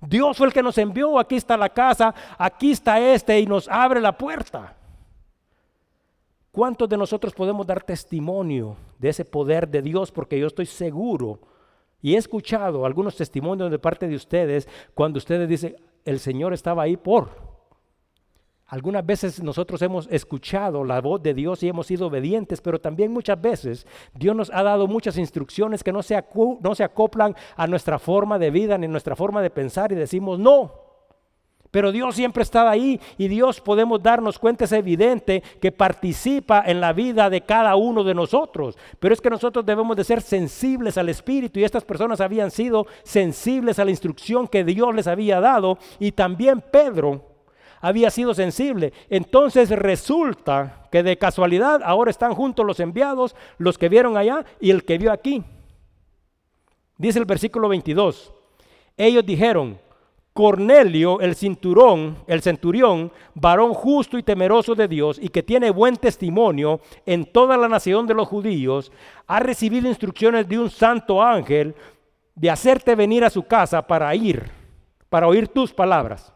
[0.00, 3.68] Dios fue el que nos envió, aquí está la casa, aquí está este y nos
[3.68, 4.74] abre la puerta.
[6.52, 10.10] ¿Cuántos de nosotros podemos dar testimonio de ese poder de Dios?
[10.10, 11.38] Porque yo estoy seguro
[12.04, 15.74] y he escuchado algunos testimonios de parte de ustedes cuando ustedes dicen,
[16.04, 17.30] el Señor estaba ahí por.
[18.66, 23.10] Algunas veces nosotros hemos escuchado la voz de Dios y hemos sido obedientes, pero también
[23.10, 26.22] muchas veces Dios nos ha dado muchas instrucciones que no se,
[26.60, 30.38] no se acoplan a nuestra forma de vida ni nuestra forma de pensar y decimos
[30.38, 30.83] no.
[31.74, 36.80] Pero Dios siempre está ahí y Dios podemos darnos cuenta, es evidente, que participa en
[36.80, 38.78] la vida de cada uno de nosotros.
[39.00, 42.86] Pero es que nosotros debemos de ser sensibles al Espíritu y estas personas habían sido
[43.02, 47.22] sensibles a la instrucción que Dios les había dado y también Pedro
[47.80, 48.92] había sido sensible.
[49.10, 54.70] Entonces resulta que de casualidad ahora están juntos los enviados, los que vieron allá y
[54.70, 55.42] el que vio aquí.
[56.98, 58.32] Dice el versículo 22.
[58.96, 59.82] Ellos dijeron,
[60.34, 65.96] Cornelio, el cinturón, el centurión, varón justo y temeroso de Dios y que tiene buen
[65.96, 68.90] testimonio en toda la nación de los judíos,
[69.28, 71.76] ha recibido instrucciones de un santo ángel
[72.34, 74.50] de hacerte venir a su casa para ir,
[75.08, 76.33] para oír tus palabras.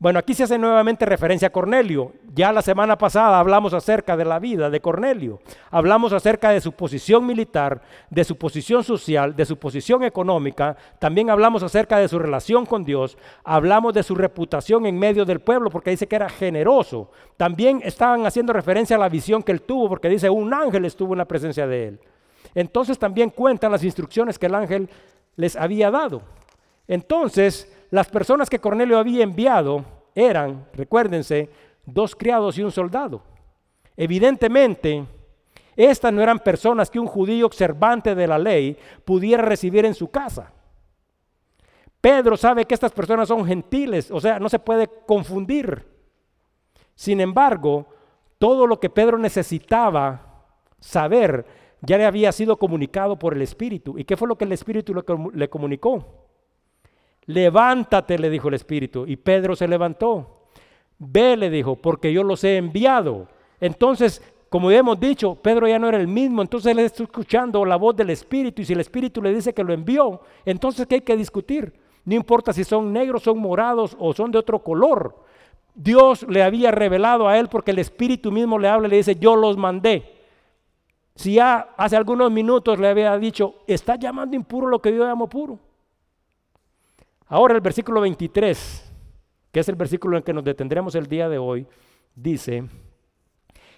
[0.00, 2.12] Bueno, aquí se hace nuevamente referencia a Cornelio.
[2.32, 5.40] Ya la semana pasada hablamos acerca de la vida de Cornelio.
[5.72, 10.76] Hablamos acerca de su posición militar, de su posición social, de su posición económica.
[11.00, 13.18] También hablamos acerca de su relación con Dios.
[13.42, 17.10] Hablamos de su reputación en medio del pueblo porque dice que era generoso.
[17.36, 21.14] También estaban haciendo referencia a la visión que él tuvo porque dice un ángel estuvo
[21.14, 22.00] en la presencia de él.
[22.54, 24.88] Entonces también cuentan las instrucciones que el ángel
[25.34, 26.22] les había dado.
[26.86, 29.84] Entonces, las personas que Cornelio había enviado
[30.14, 31.48] eran, recuérdense,
[31.86, 33.22] dos criados y un soldado.
[33.96, 35.04] Evidentemente,
[35.76, 40.10] estas no eran personas que un judío observante de la ley pudiera recibir en su
[40.10, 40.52] casa.
[42.00, 45.86] Pedro sabe que estas personas son gentiles, o sea, no se puede confundir.
[46.94, 47.86] Sin embargo,
[48.38, 50.44] todo lo que Pedro necesitaba
[50.78, 51.44] saber
[51.80, 53.98] ya le había sido comunicado por el Espíritu.
[53.98, 54.94] ¿Y qué fue lo que el Espíritu
[55.32, 56.27] le comunicó?
[57.28, 59.04] Levántate, le dijo el Espíritu.
[59.06, 60.46] Y Pedro se levantó.
[60.98, 63.28] Ve, le dijo, porque yo los he enviado.
[63.60, 67.64] Entonces, como ya hemos dicho, Pedro ya no era el mismo, entonces él está escuchando
[67.66, 70.96] la voz del Espíritu y si el Espíritu le dice que lo envió, entonces ¿qué
[70.96, 71.74] hay que discutir?
[72.06, 75.22] No importa si son negros, son morados o son de otro color.
[75.74, 79.16] Dios le había revelado a él porque el Espíritu mismo le habla y le dice,
[79.16, 80.16] yo los mandé.
[81.14, 85.28] Si ya hace algunos minutos le había dicho, está llamando impuro lo que yo llamo
[85.28, 85.58] puro.
[87.28, 88.92] Ahora el versículo 23,
[89.52, 91.66] que es el versículo en que nos detendremos el día de hoy,
[92.14, 92.64] dice,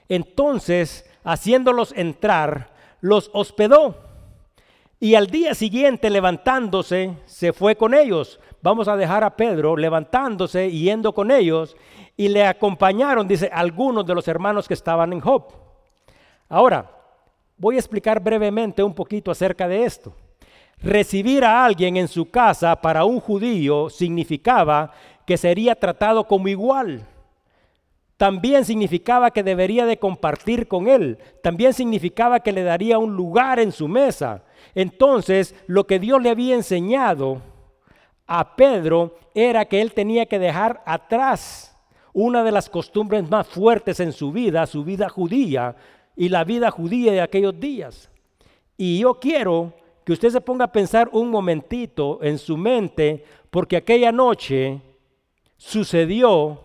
[0.09, 3.96] entonces, haciéndolos entrar, los hospedó.
[4.98, 8.40] Y al día siguiente, levantándose, se fue con ellos.
[8.61, 11.76] Vamos a dejar a Pedro levantándose y yendo con ellos.
[12.16, 15.44] Y le acompañaron, dice, algunos de los hermanos que estaban en Job.
[16.48, 16.90] Ahora,
[17.57, 20.12] voy a explicar brevemente un poquito acerca de esto.
[20.83, 24.93] Recibir a alguien en su casa para un judío significaba
[25.26, 27.07] que sería tratado como igual.
[28.16, 31.18] También significaba que debería de compartir con él.
[31.43, 34.43] También significaba que le daría un lugar en su mesa.
[34.74, 37.43] Entonces, lo que Dios le había enseñado
[38.26, 41.76] a Pedro era que él tenía que dejar atrás
[42.12, 45.76] una de las costumbres más fuertes en su vida, su vida judía
[46.16, 48.11] y la vida judía de aquellos días.
[48.76, 49.74] Y yo quiero
[50.11, 54.80] que usted se ponga a pensar un momentito en su mente, porque aquella noche
[55.56, 56.61] sucedió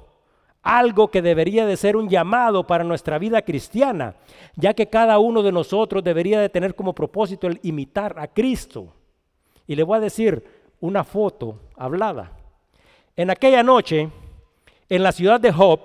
[0.63, 4.15] algo que debería de ser un llamado para nuestra vida cristiana,
[4.55, 8.87] ya que cada uno de nosotros debería de tener como propósito el imitar a Cristo.
[9.67, 10.43] Y le voy a decir
[10.79, 12.31] una foto hablada.
[13.15, 14.09] En aquella noche,
[14.89, 15.81] en la ciudad de Job,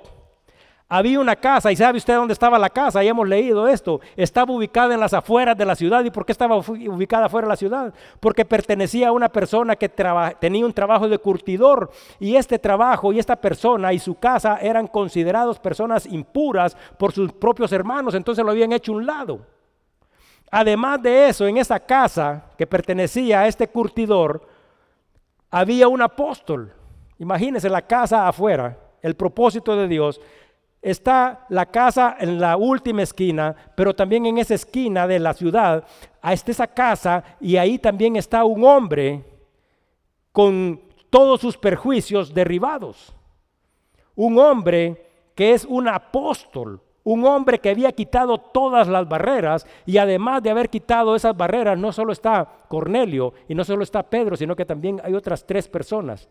[0.93, 4.01] había una casa, y sabe usted dónde estaba la casa, ya hemos leído esto.
[4.17, 6.03] Estaba ubicada en las afueras de la ciudad.
[6.03, 7.95] ¿Y por qué estaba ubicada afuera de la ciudad?
[8.19, 11.93] Porque pertenecía a una persona que tenía un trabajo de curtidor.
[12.19, 17.33] Y este trabajo y esta persona y su casa eran considerados personas impuras por sus
[17.35, 18.15] propios hermanos.
[18.15, 19.47] Entonces lo habían hecho un lado.
[20.51, 24.45] Además de eso, en esa casa que pertenecía a este curtidor,
[25.53, 26.73] había un apóstol.
[27.21, 30.21] Imagínense la casa afuera, el propósito de Dios
[30.83, 35.85] está la casa en la última esquina, pero también en esa esquina de la ciudad,
[36.23, 39.25] está esa casa y ahí también está un hombre
[40.33, 43.15] con todos sus perjuicios derribados.
[44.15, 49.99] Un hombre que es un apóstol, un hombre que había quitado todas las barreras y
[49.99, 54.37] además de haber quitado esas barreras, no solo está Cornelio y no solo está Pedro,
[54.37, 56.29] sino que también hay otras tres personas.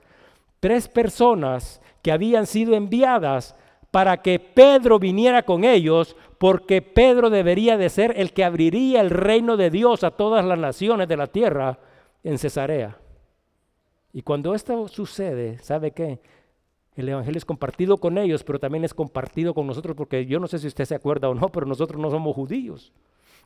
[0.59, 3.55] Tres personas que habían sido enviadas
[3.91, 9.09] para que Pedro viniera con ellos, porque Pedro debería de ser el que abriría el
[9.09, 11.79] reino de Dios a todas las naciones de la tierra
[12.23, 12.97] en Cesarea.
[14.13, 16.19] Y cuando esto sucede, ¿sabe qué?
[16.95, 20.47] El Evangelio es compartido con ellos, pero también es compartido con nosotros, porque yo no
[20.47, 22.91] sé si usted se acuerda o no, pero nosotros no somos judíos.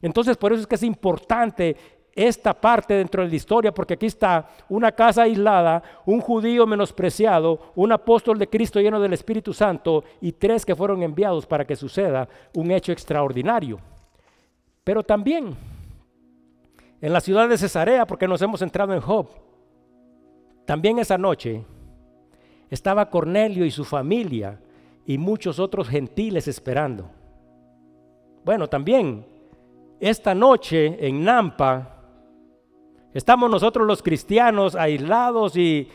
[0.01, 1.77] Entonces, por eso es que es importante
[2.15, 7.71] esta parte dentro de la historia, porque aquí está una casa aislada, un judío menospreciado,
[7.75, 11.75] un apóstol de Cristo lleno del Espíritu Santo y tres que fueron enviados para que
[11.75, 13.79] suceda un hecho extraordinario.
[14.83, 15.55] Pero también
[17.01, 19.27] en la ciudad de Cesarea, porque nos hemos entrado en Job,
[20.65, 21.63] también esa noche
[22.69, 24.59] estaba Cornelio y su familia
[25.05, 27.09] y muchos otros gentiles esperando.
[28.45, 29.25] Bueno, también
[29.99, 31.92] esta noche en Nampa
[33.13, 35.87] estamos nosotros los cristianos aislados y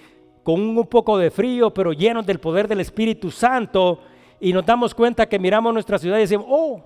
[0.43, 4.01] con un poco de frío, pero llenos del poder del Espíritu Santo
[4.41, 6.83] y nos damos cuenta que miramos nuestra ciudad y decimos, oh,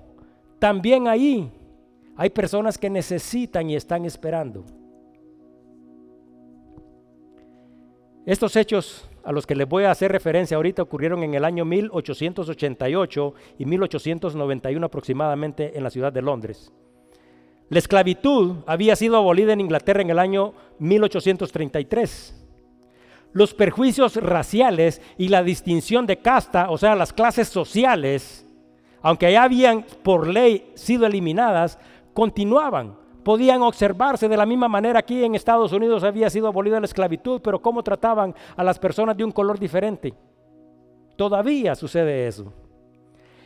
[0.58, 1.50] también ahí
[2.16, 4.64] hay personas que necesitan y están esperando.
[8.24, 11.64] Estos hechos a los que les voy a hacer referencia ahorita ocurrieron en el año
[11.64, 16.72] 1888 y 1891 aproximadamente en la ciudad de Londres.
[17.72, 22.38] La esclavitud había sido abolida en Inglaterra en el año 1833.
[23.32, 28.46] Los perjuicios raciales y la distinción de casta, o sea, las clases sociales,
[29.00, 31.78] aunque ya habían por ley sido eliminadas,
[32.12, 36.86] continuaban podían observarse de la misma manera aquí en Estados Unidos había sido abolida la
[36.86, 40.12] esclavitud, pero cómo trataban a las personas de un color diferente.
[41.16, 42.52] Todavía sucede eso.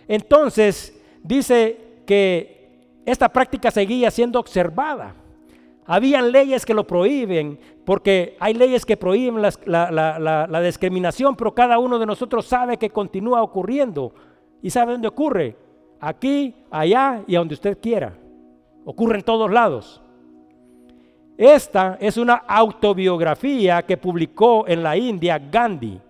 [0.09, 2.56] Entonces, dice que
[3.07, 5.15] esta práctica seguía siendo observada.
[5.87, 11.79] Habían leyes que lo prohíben, porque hay leyes que prohíben la, la discriminación, pero cada
[11.79, 14.13] uno de nosotros sabe que continúa ocurriendo.
[14.61, 15.57] ¿Y sabe dónde ocurre?
[16.01, 18.15] Aquí, allá y a donde usted quiera.
[18.85, 20.03] Ocurre en todos lados.
[21.37, 26.01] Esta es una autobiografía que publicó en la India Gandhi.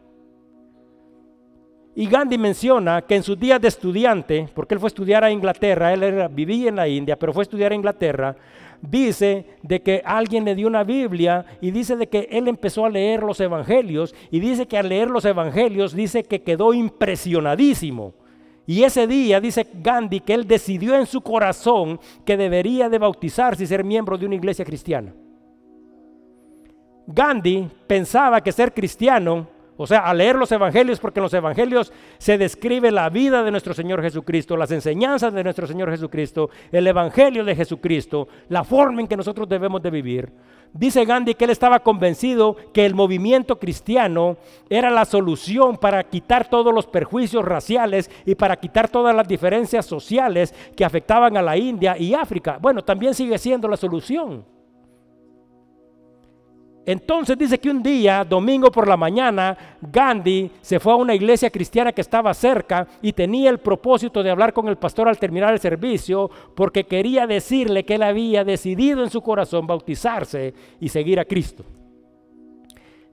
[1.99, 5.31] Y Gandhi menciona que en sus días de estudiante, porque él fue a estudiar a
[5.31, 8.37] Inglaterra, él vivía en la India, pero fue a estudiar a Inglaterra,
[8.83, 12.91] dice de que alguien le dio una Biblia y dice de que él empezó a
[12.91, 18.13] leer los evangelios y dice que al leer los evangelios dice que quedó impresionadísimo
[18.67, 23.63] y ese día dice Gandhi que él decidió en su corazón que debería de bautizarse
[23.63, 25.15] y ser miembro de una iglesia cristiana.
[27.07, 29.47] Gandhi pensaba que ser cristiano
[29.77, 33.51] o sea, a leer los evangelios, porque en los evangelios se describe la vida de
[33.51, 39.01] nuestro Señor Jesucristo, las enseñanzas de nuestro Señor Jesucristo, el evangelio de Jesucristo, la forma
[39.01, 40.33] en que nosotros debemos de vivir.
[40.73, 44.37] Dice Gandhi que él estaba convencido que el movimiento cristiano
[44.69, 49.87] era la solución para quitar todos los perjuicios raciales y para quitar todas las diferencias
[49.87, 52.59] sociales que afectaban a la India y África.
[52.61, 54.56] Bueno, también sigue siendo la solución.
[56.87, 61.51] Entonces dice que un día, domingo por la mañana, Gandhi se fue a una iglesia
[61.51, 65.53] cristiana que estaba cerca y tenía el propósito de hablar con el pastor al terminar
[65.53, 71.19] el servicio porque quería decirle que él había decidido en su corazón bautizarse y seguir
[71.19, 71.65] a Cristo.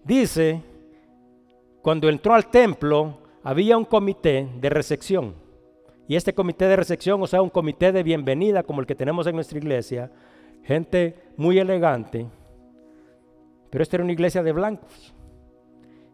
[0.03, 0.61] Dice,
[1.81, 5.33] cuando entró al templo había un comité de recepción.
[6.07, 9.25] Y este comité de recepción, o sea, un comité de bienvenida como el que tenemos
[9.25, 10.11] en nuestra iglesia,
[10.63, 12.27] gente muy elegante,
[13.73, 15.15] pero esta era una iglesia de blancos.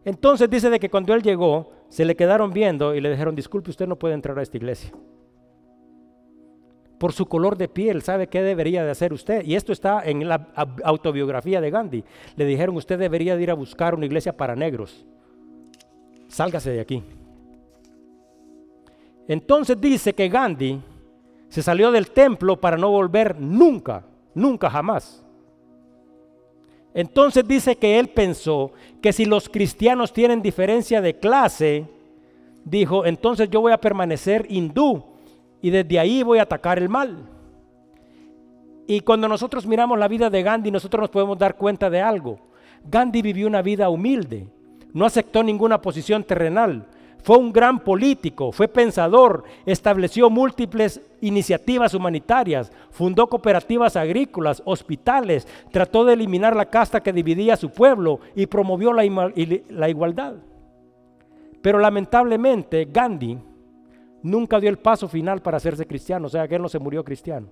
[0.06, 3.68] Entonces dice de que cuando él llegó, se le quedaron viendo y le dijeron, disculpe,
[3.68, 4.90] usted no puede entrar a esta iglesia.
[6.96, 9.44] Por su color de piel, ¿sabe qué debería de hacer usted?
[9.44, 10.48] Y esto está en la
[10.84, 12.02] autobiografía de Gandhi.
[12.34, 15.04] Le dijeron, usted debería de ir a buscar una iglesia para negros.
[16.28, 17.02] Sálgase de aquí.
[19.28, 20.80] Entonces dice que Gandhi
[21.48, 25.26] se salió del templo para no volver nunca, nunca jamás.
[26.94, 31.86] Entonces dice que él pensó que si los cristianos tienen diferencia de clase,
[32.64, 35.04] dijo, entonces yo voy a permanecer hindú
[35.62, 37.28] y desde ahí voy a atacar el mal.
[38.86, 42.40] Y cuando nosotros miramos la vida de Gandhi, nosotros nos podemos dar cuenta de algo.
[42.84, 44.48] Gandhi vivió una vida humilde,
[44.92, 46.88] no aceptó ninguna posición terrenal,
[47.22, 56.04] Fue un gran político, fue pensador, estableció múltiples iniciativas humanitarias, fundó cooperativas agrícolas, hospitales, trató
[56.04, 59.02] de eliminar la casta que dividía a su pueblo y promovió la,
[59.68, 60.34] la igualdad.
[61.60, 63.38] Pero lamentablemente Gandhi
[64.22, 67.04] nunca dio el paso final para hacerse cristiano, o sea que él no se murió
[67.04, 67.48] cristiano.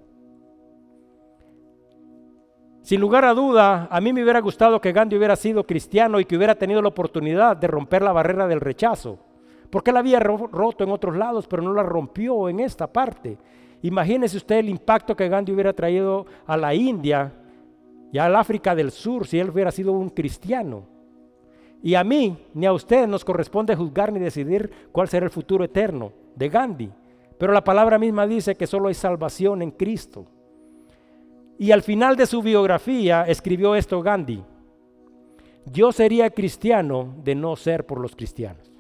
[2.83, 6.25] Sin lugar a duda, a mí me hubiera gustado que Gandhi hubiera sido cristiano y
[6.25, 9.19] que hubiera tenido la oportunidad de romper la barrera del rechazo.
[9.71, 13.37] Porque él había roto en otros lados, pero no la rompió en esta parte.
[13.83, 17.33] Imagínese usted el impacto que Gandhi hubiera traído a la India
[18.11, 20.85] y al África del Sur si él hubiera sido un cristiano.
[21.83, 25.65] Y a mí ni a usted nos corresponde juzgar ni decidir cuál será el futuro
[25.65, 26.91] eterno de Gandhi.
[27.39, 30.27] Pero la palabra misma dice que solo hay salvación en Cristo.
[31.59, 34.43] Y al final de su biografía escribió esto Gandhi.
[35.67, 38.73] Yo sería cristiano de no ser por los cristianos.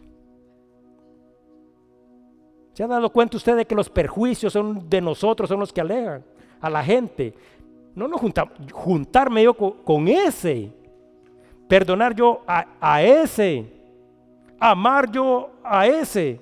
[2.78, 5.80] ¿Se ha dado cuenta usted de que los perjuicios son de nosotros, son los que
[5.80, 6.22] alegan
[6.60, 7.34] a la gente?
[7.92, 10.70] No nos juntamos, juntarme yo con, ese,
[11.66, 13.66] perdonar yo a, a ese,
[14.60, 16.40] amar yo a ese.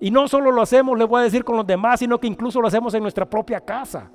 [0.00, 2.60] Y no solo lo hacemos, le voy a decir, con los demás, sino que incluso
[2.60, 4.10] lo hacemos en nuestra propia casa.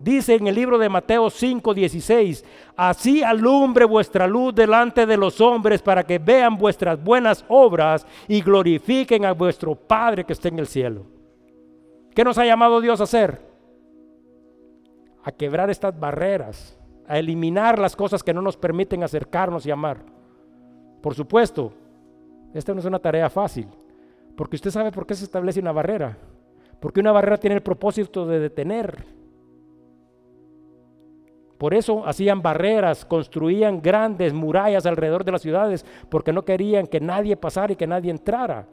[0.00, 2.44] Dice en el libro de Mateo 5, 16,
[2.76, 8.40] así alumbre vuestra luz delante de los hombres para que vean vuestras buenas obras y
[8.40, 11.04] glorifiquen a vuestro Padre que está en el cielo.
[12.14, 13.40] ¿Qué nos ha llamado Dios a hacer?
[15.24, 16.78] A quebrar estas barreras,
[17.08, 19.98] a eliminar las cosas que no nos permiten acercarnos y amar.
[21.02, 21.72] Por supuesto,
[22.54, 23.66] esta no es una tarea fácil,
[24.36, 26.16] porque usted sabe por qué se establece una barrera.
[26.80, 29.17] Porque una barrera tiene el propósito de detener.
[31.58, 37.00] Por eso hacían barreras, construían grandes murallas alrededor de las ciudades, porque no querían que
[37.00, 38.66] nadie pasara y que nadie entrara.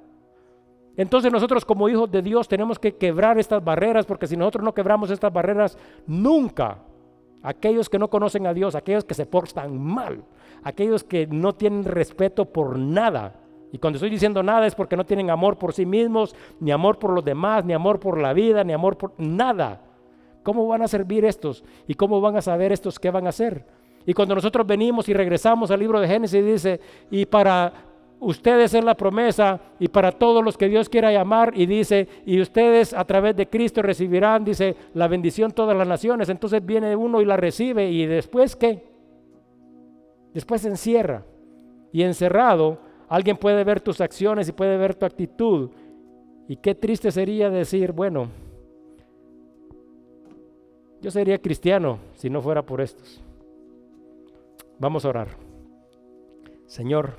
[0.96, 4.74] Entonces nosotros como hijos de Dios tenemos que quebrar estas barreras, porque si nosotros no
[4.74, 6.78] quebramos estas barreras, nunca
[7.42, 10.24] aquellos que no conocen a Dios, aquellos que se portan mal,
[10.64, 15.06] aquellos que no tienen respeto por nada, y cuando estoy diciendo nada es porque no
[15.06, 18.64] tienen amor por sí mismos, ni amor por los demás, ni amor por la vida,
[18.64, 19.82] ni amor por nada.
[20.46, 21.66] ¿Cómo van a servir estos?
[21.88, 23.66] ¿Y cómo van a saber estos qué van a hacer?
[24.06, 26.80] Y cuando nosotros venimos y regresamos al libro de Génesis, dice,
[27.12, 27.74] y para
[28.22, 32.39] ustedes es la promesa, y para todos los que Dios quiera llamar, y dice, y
[32.39, 36.30] ustedes a través de Cristo recibirán, dice, la bendición todas las naciones.
[36.30, 38.86] Entonces viene uno y la recibe, y después qué?
[40.34, 41.26] Después encierra.
[41.91, 45.70] Y encerrado Alguien puede ver tus acciones y puede ver tu actitud.
[46.48, 48.30] Y qué triste sería decir, bueno,
[51.06, 53.22] yo sería cristiano si no fuera por estos.
[54.80, 55.28] Vamos a orar.
[56.66, 57.12] Señor,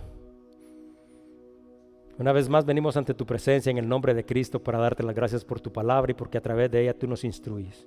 [2.19, 5.15] una vez más venimos ante tu presencia en el nombre de Cristo para darte las
[5.15, 7.87] gracias por tu palabra y porque a través de ella tú nos instruyes.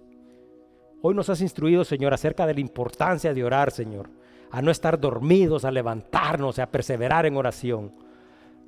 [1.02, 4.10] Hoy nos has instruido, Señor, acerca de la importancia de orar, Señor
[4.52, 7.92] a no estar dormidos, a levantarnos, a perseverar en oración.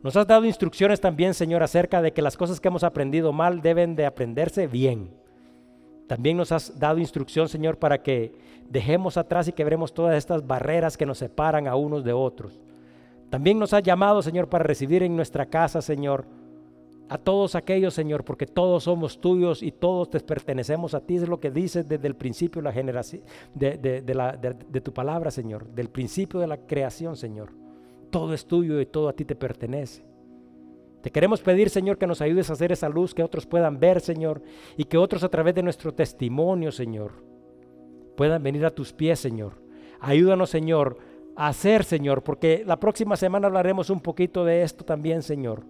[0.04, 3.62] Nos has dado instrucciones también, Señor, acerca de que las cosas que hemos aprendido mal
[3.62, 5.21] deben de aprenderse bien.
[6.12, 8.34] También nos has dado instrucción, Señor, para que
[8.70, 12.60] dejemos atrás y quebremos todas estas barreras que nos separan a unos de otros.
[13.30, 16.26] También nos has llamado, Señor, para recibir en nuestra casa, Señor,
[17.08, 21.16] a todos aquellos, Señor, porque todos somos tuyos y todos te pertenecemos a ti.
[21.16, 23.22] Es lo que dices desde el principio la generación,
[23.56, 27.54] de, de tu palabra, Señor, del principio de la creación, Señor.
[28.10, 30.11] Todo es tuyo y todo a ti te pertenece.
[31.02, 34.02] Te queremos pedir, Señor, que nos ayudes a hacer esa luz que otros puedan ver,
[34.02, 34.42] Señor,
[34.78, 37.12] y que otros a través de nuestro testimonio, Señor,
[38.16, 39.54] puedan venir a tus pies, Señor.
[40.00, 40.98] Ayúdanos, Señor,
[41.36, 45.64] a hacer, Señor, porque la próxima semana hablaremos un poquito de esto también, Señor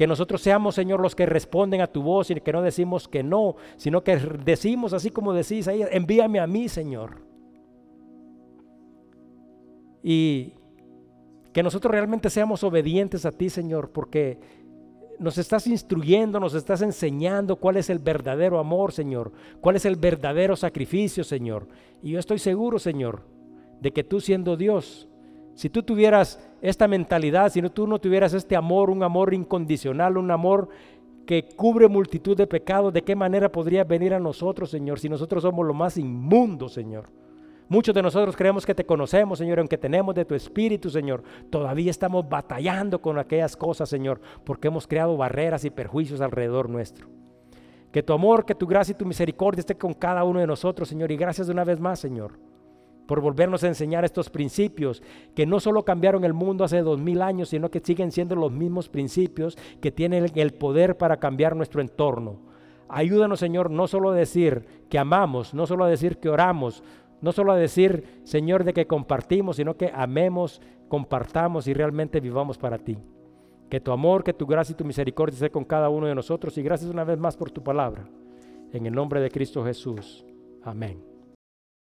[0.00, 3.22] que nosotros seamos, Señor, los que responden a tu voz y que no decimos que
[3.22, 7.18] no, sino que decimos así como decís ahí, envíame a mí, Señor.
[10.02, 10.54] Y
[11.52, 14.38] que nosotros realmente seamos obedientes a ti, Señor, porque
[15.18, 19.96] nos estás instruyendo, nos estás enseñando cuál es el verdadero amor, Señor, cuál es el
[19.96, 21.68] verdadero sacrificio, Señor.
[22.02, 23.22] Y yo estoy seguro, Señor,
[23.80, 25.08] de que tú siendo Dios,
[25.54, 30.30] si tú tuvieras esta mentalidad, si tú no tuvieras este amor, un amor incondicional, un
[30.30, 30.68] amor
[31.26, 35.42] que cubre multitud de pecados, ¿de qué manera podría venir a nosotros, Señor, si nosotros
[35.42, 37.10] somos lo más inmundo, Señor?
[37.70, 41.22] Muchos de nosotros creemos que te conocemos, Señor, aunque tenemos de tu espíritu, Señor.
[41.50, 47.06] Todavía estamos batallando con aquellas cosas, Señor, porque hemos creado barreras y perjuicios alrededor nuestro.
[47.92, 50.88] Que tu amor, que tu gracia y tu misericordia esté con cada uno de nosotros,
[50.88, 51.12] Señor.
[51.12, 52.40] Y gracias de una vez más, Señor
[53.06, 55.02] por volvernos a enseñar estos principios
[55.34, 58.52] que no solo cambiaron el mundo hace dos mil años, sino que siguen siendo los
[58.52, 62.38] mismos principios que tienen el poder para cambiar nuestro entorno.
[62.92, 66.82] Ayúdanos, Señor, no solo a decir que amamos, no solo a decir que oramos,
[67.20, 72.58] no solo a decir, Señor, de que compartimos, sino que amemos, compartamos y realmente vivamos
[72.58, 72.98] para ti.
[73.68, 76.56] Que tu amor, que tu gracia y tu misericordia esté con cada uno de nosotros
[76.58, 78.08] y gracias una vez más por tu palabra.
[78.72, 80.24] En el nombre de Cristo Jesús.
[80.62, 81.09] Amén.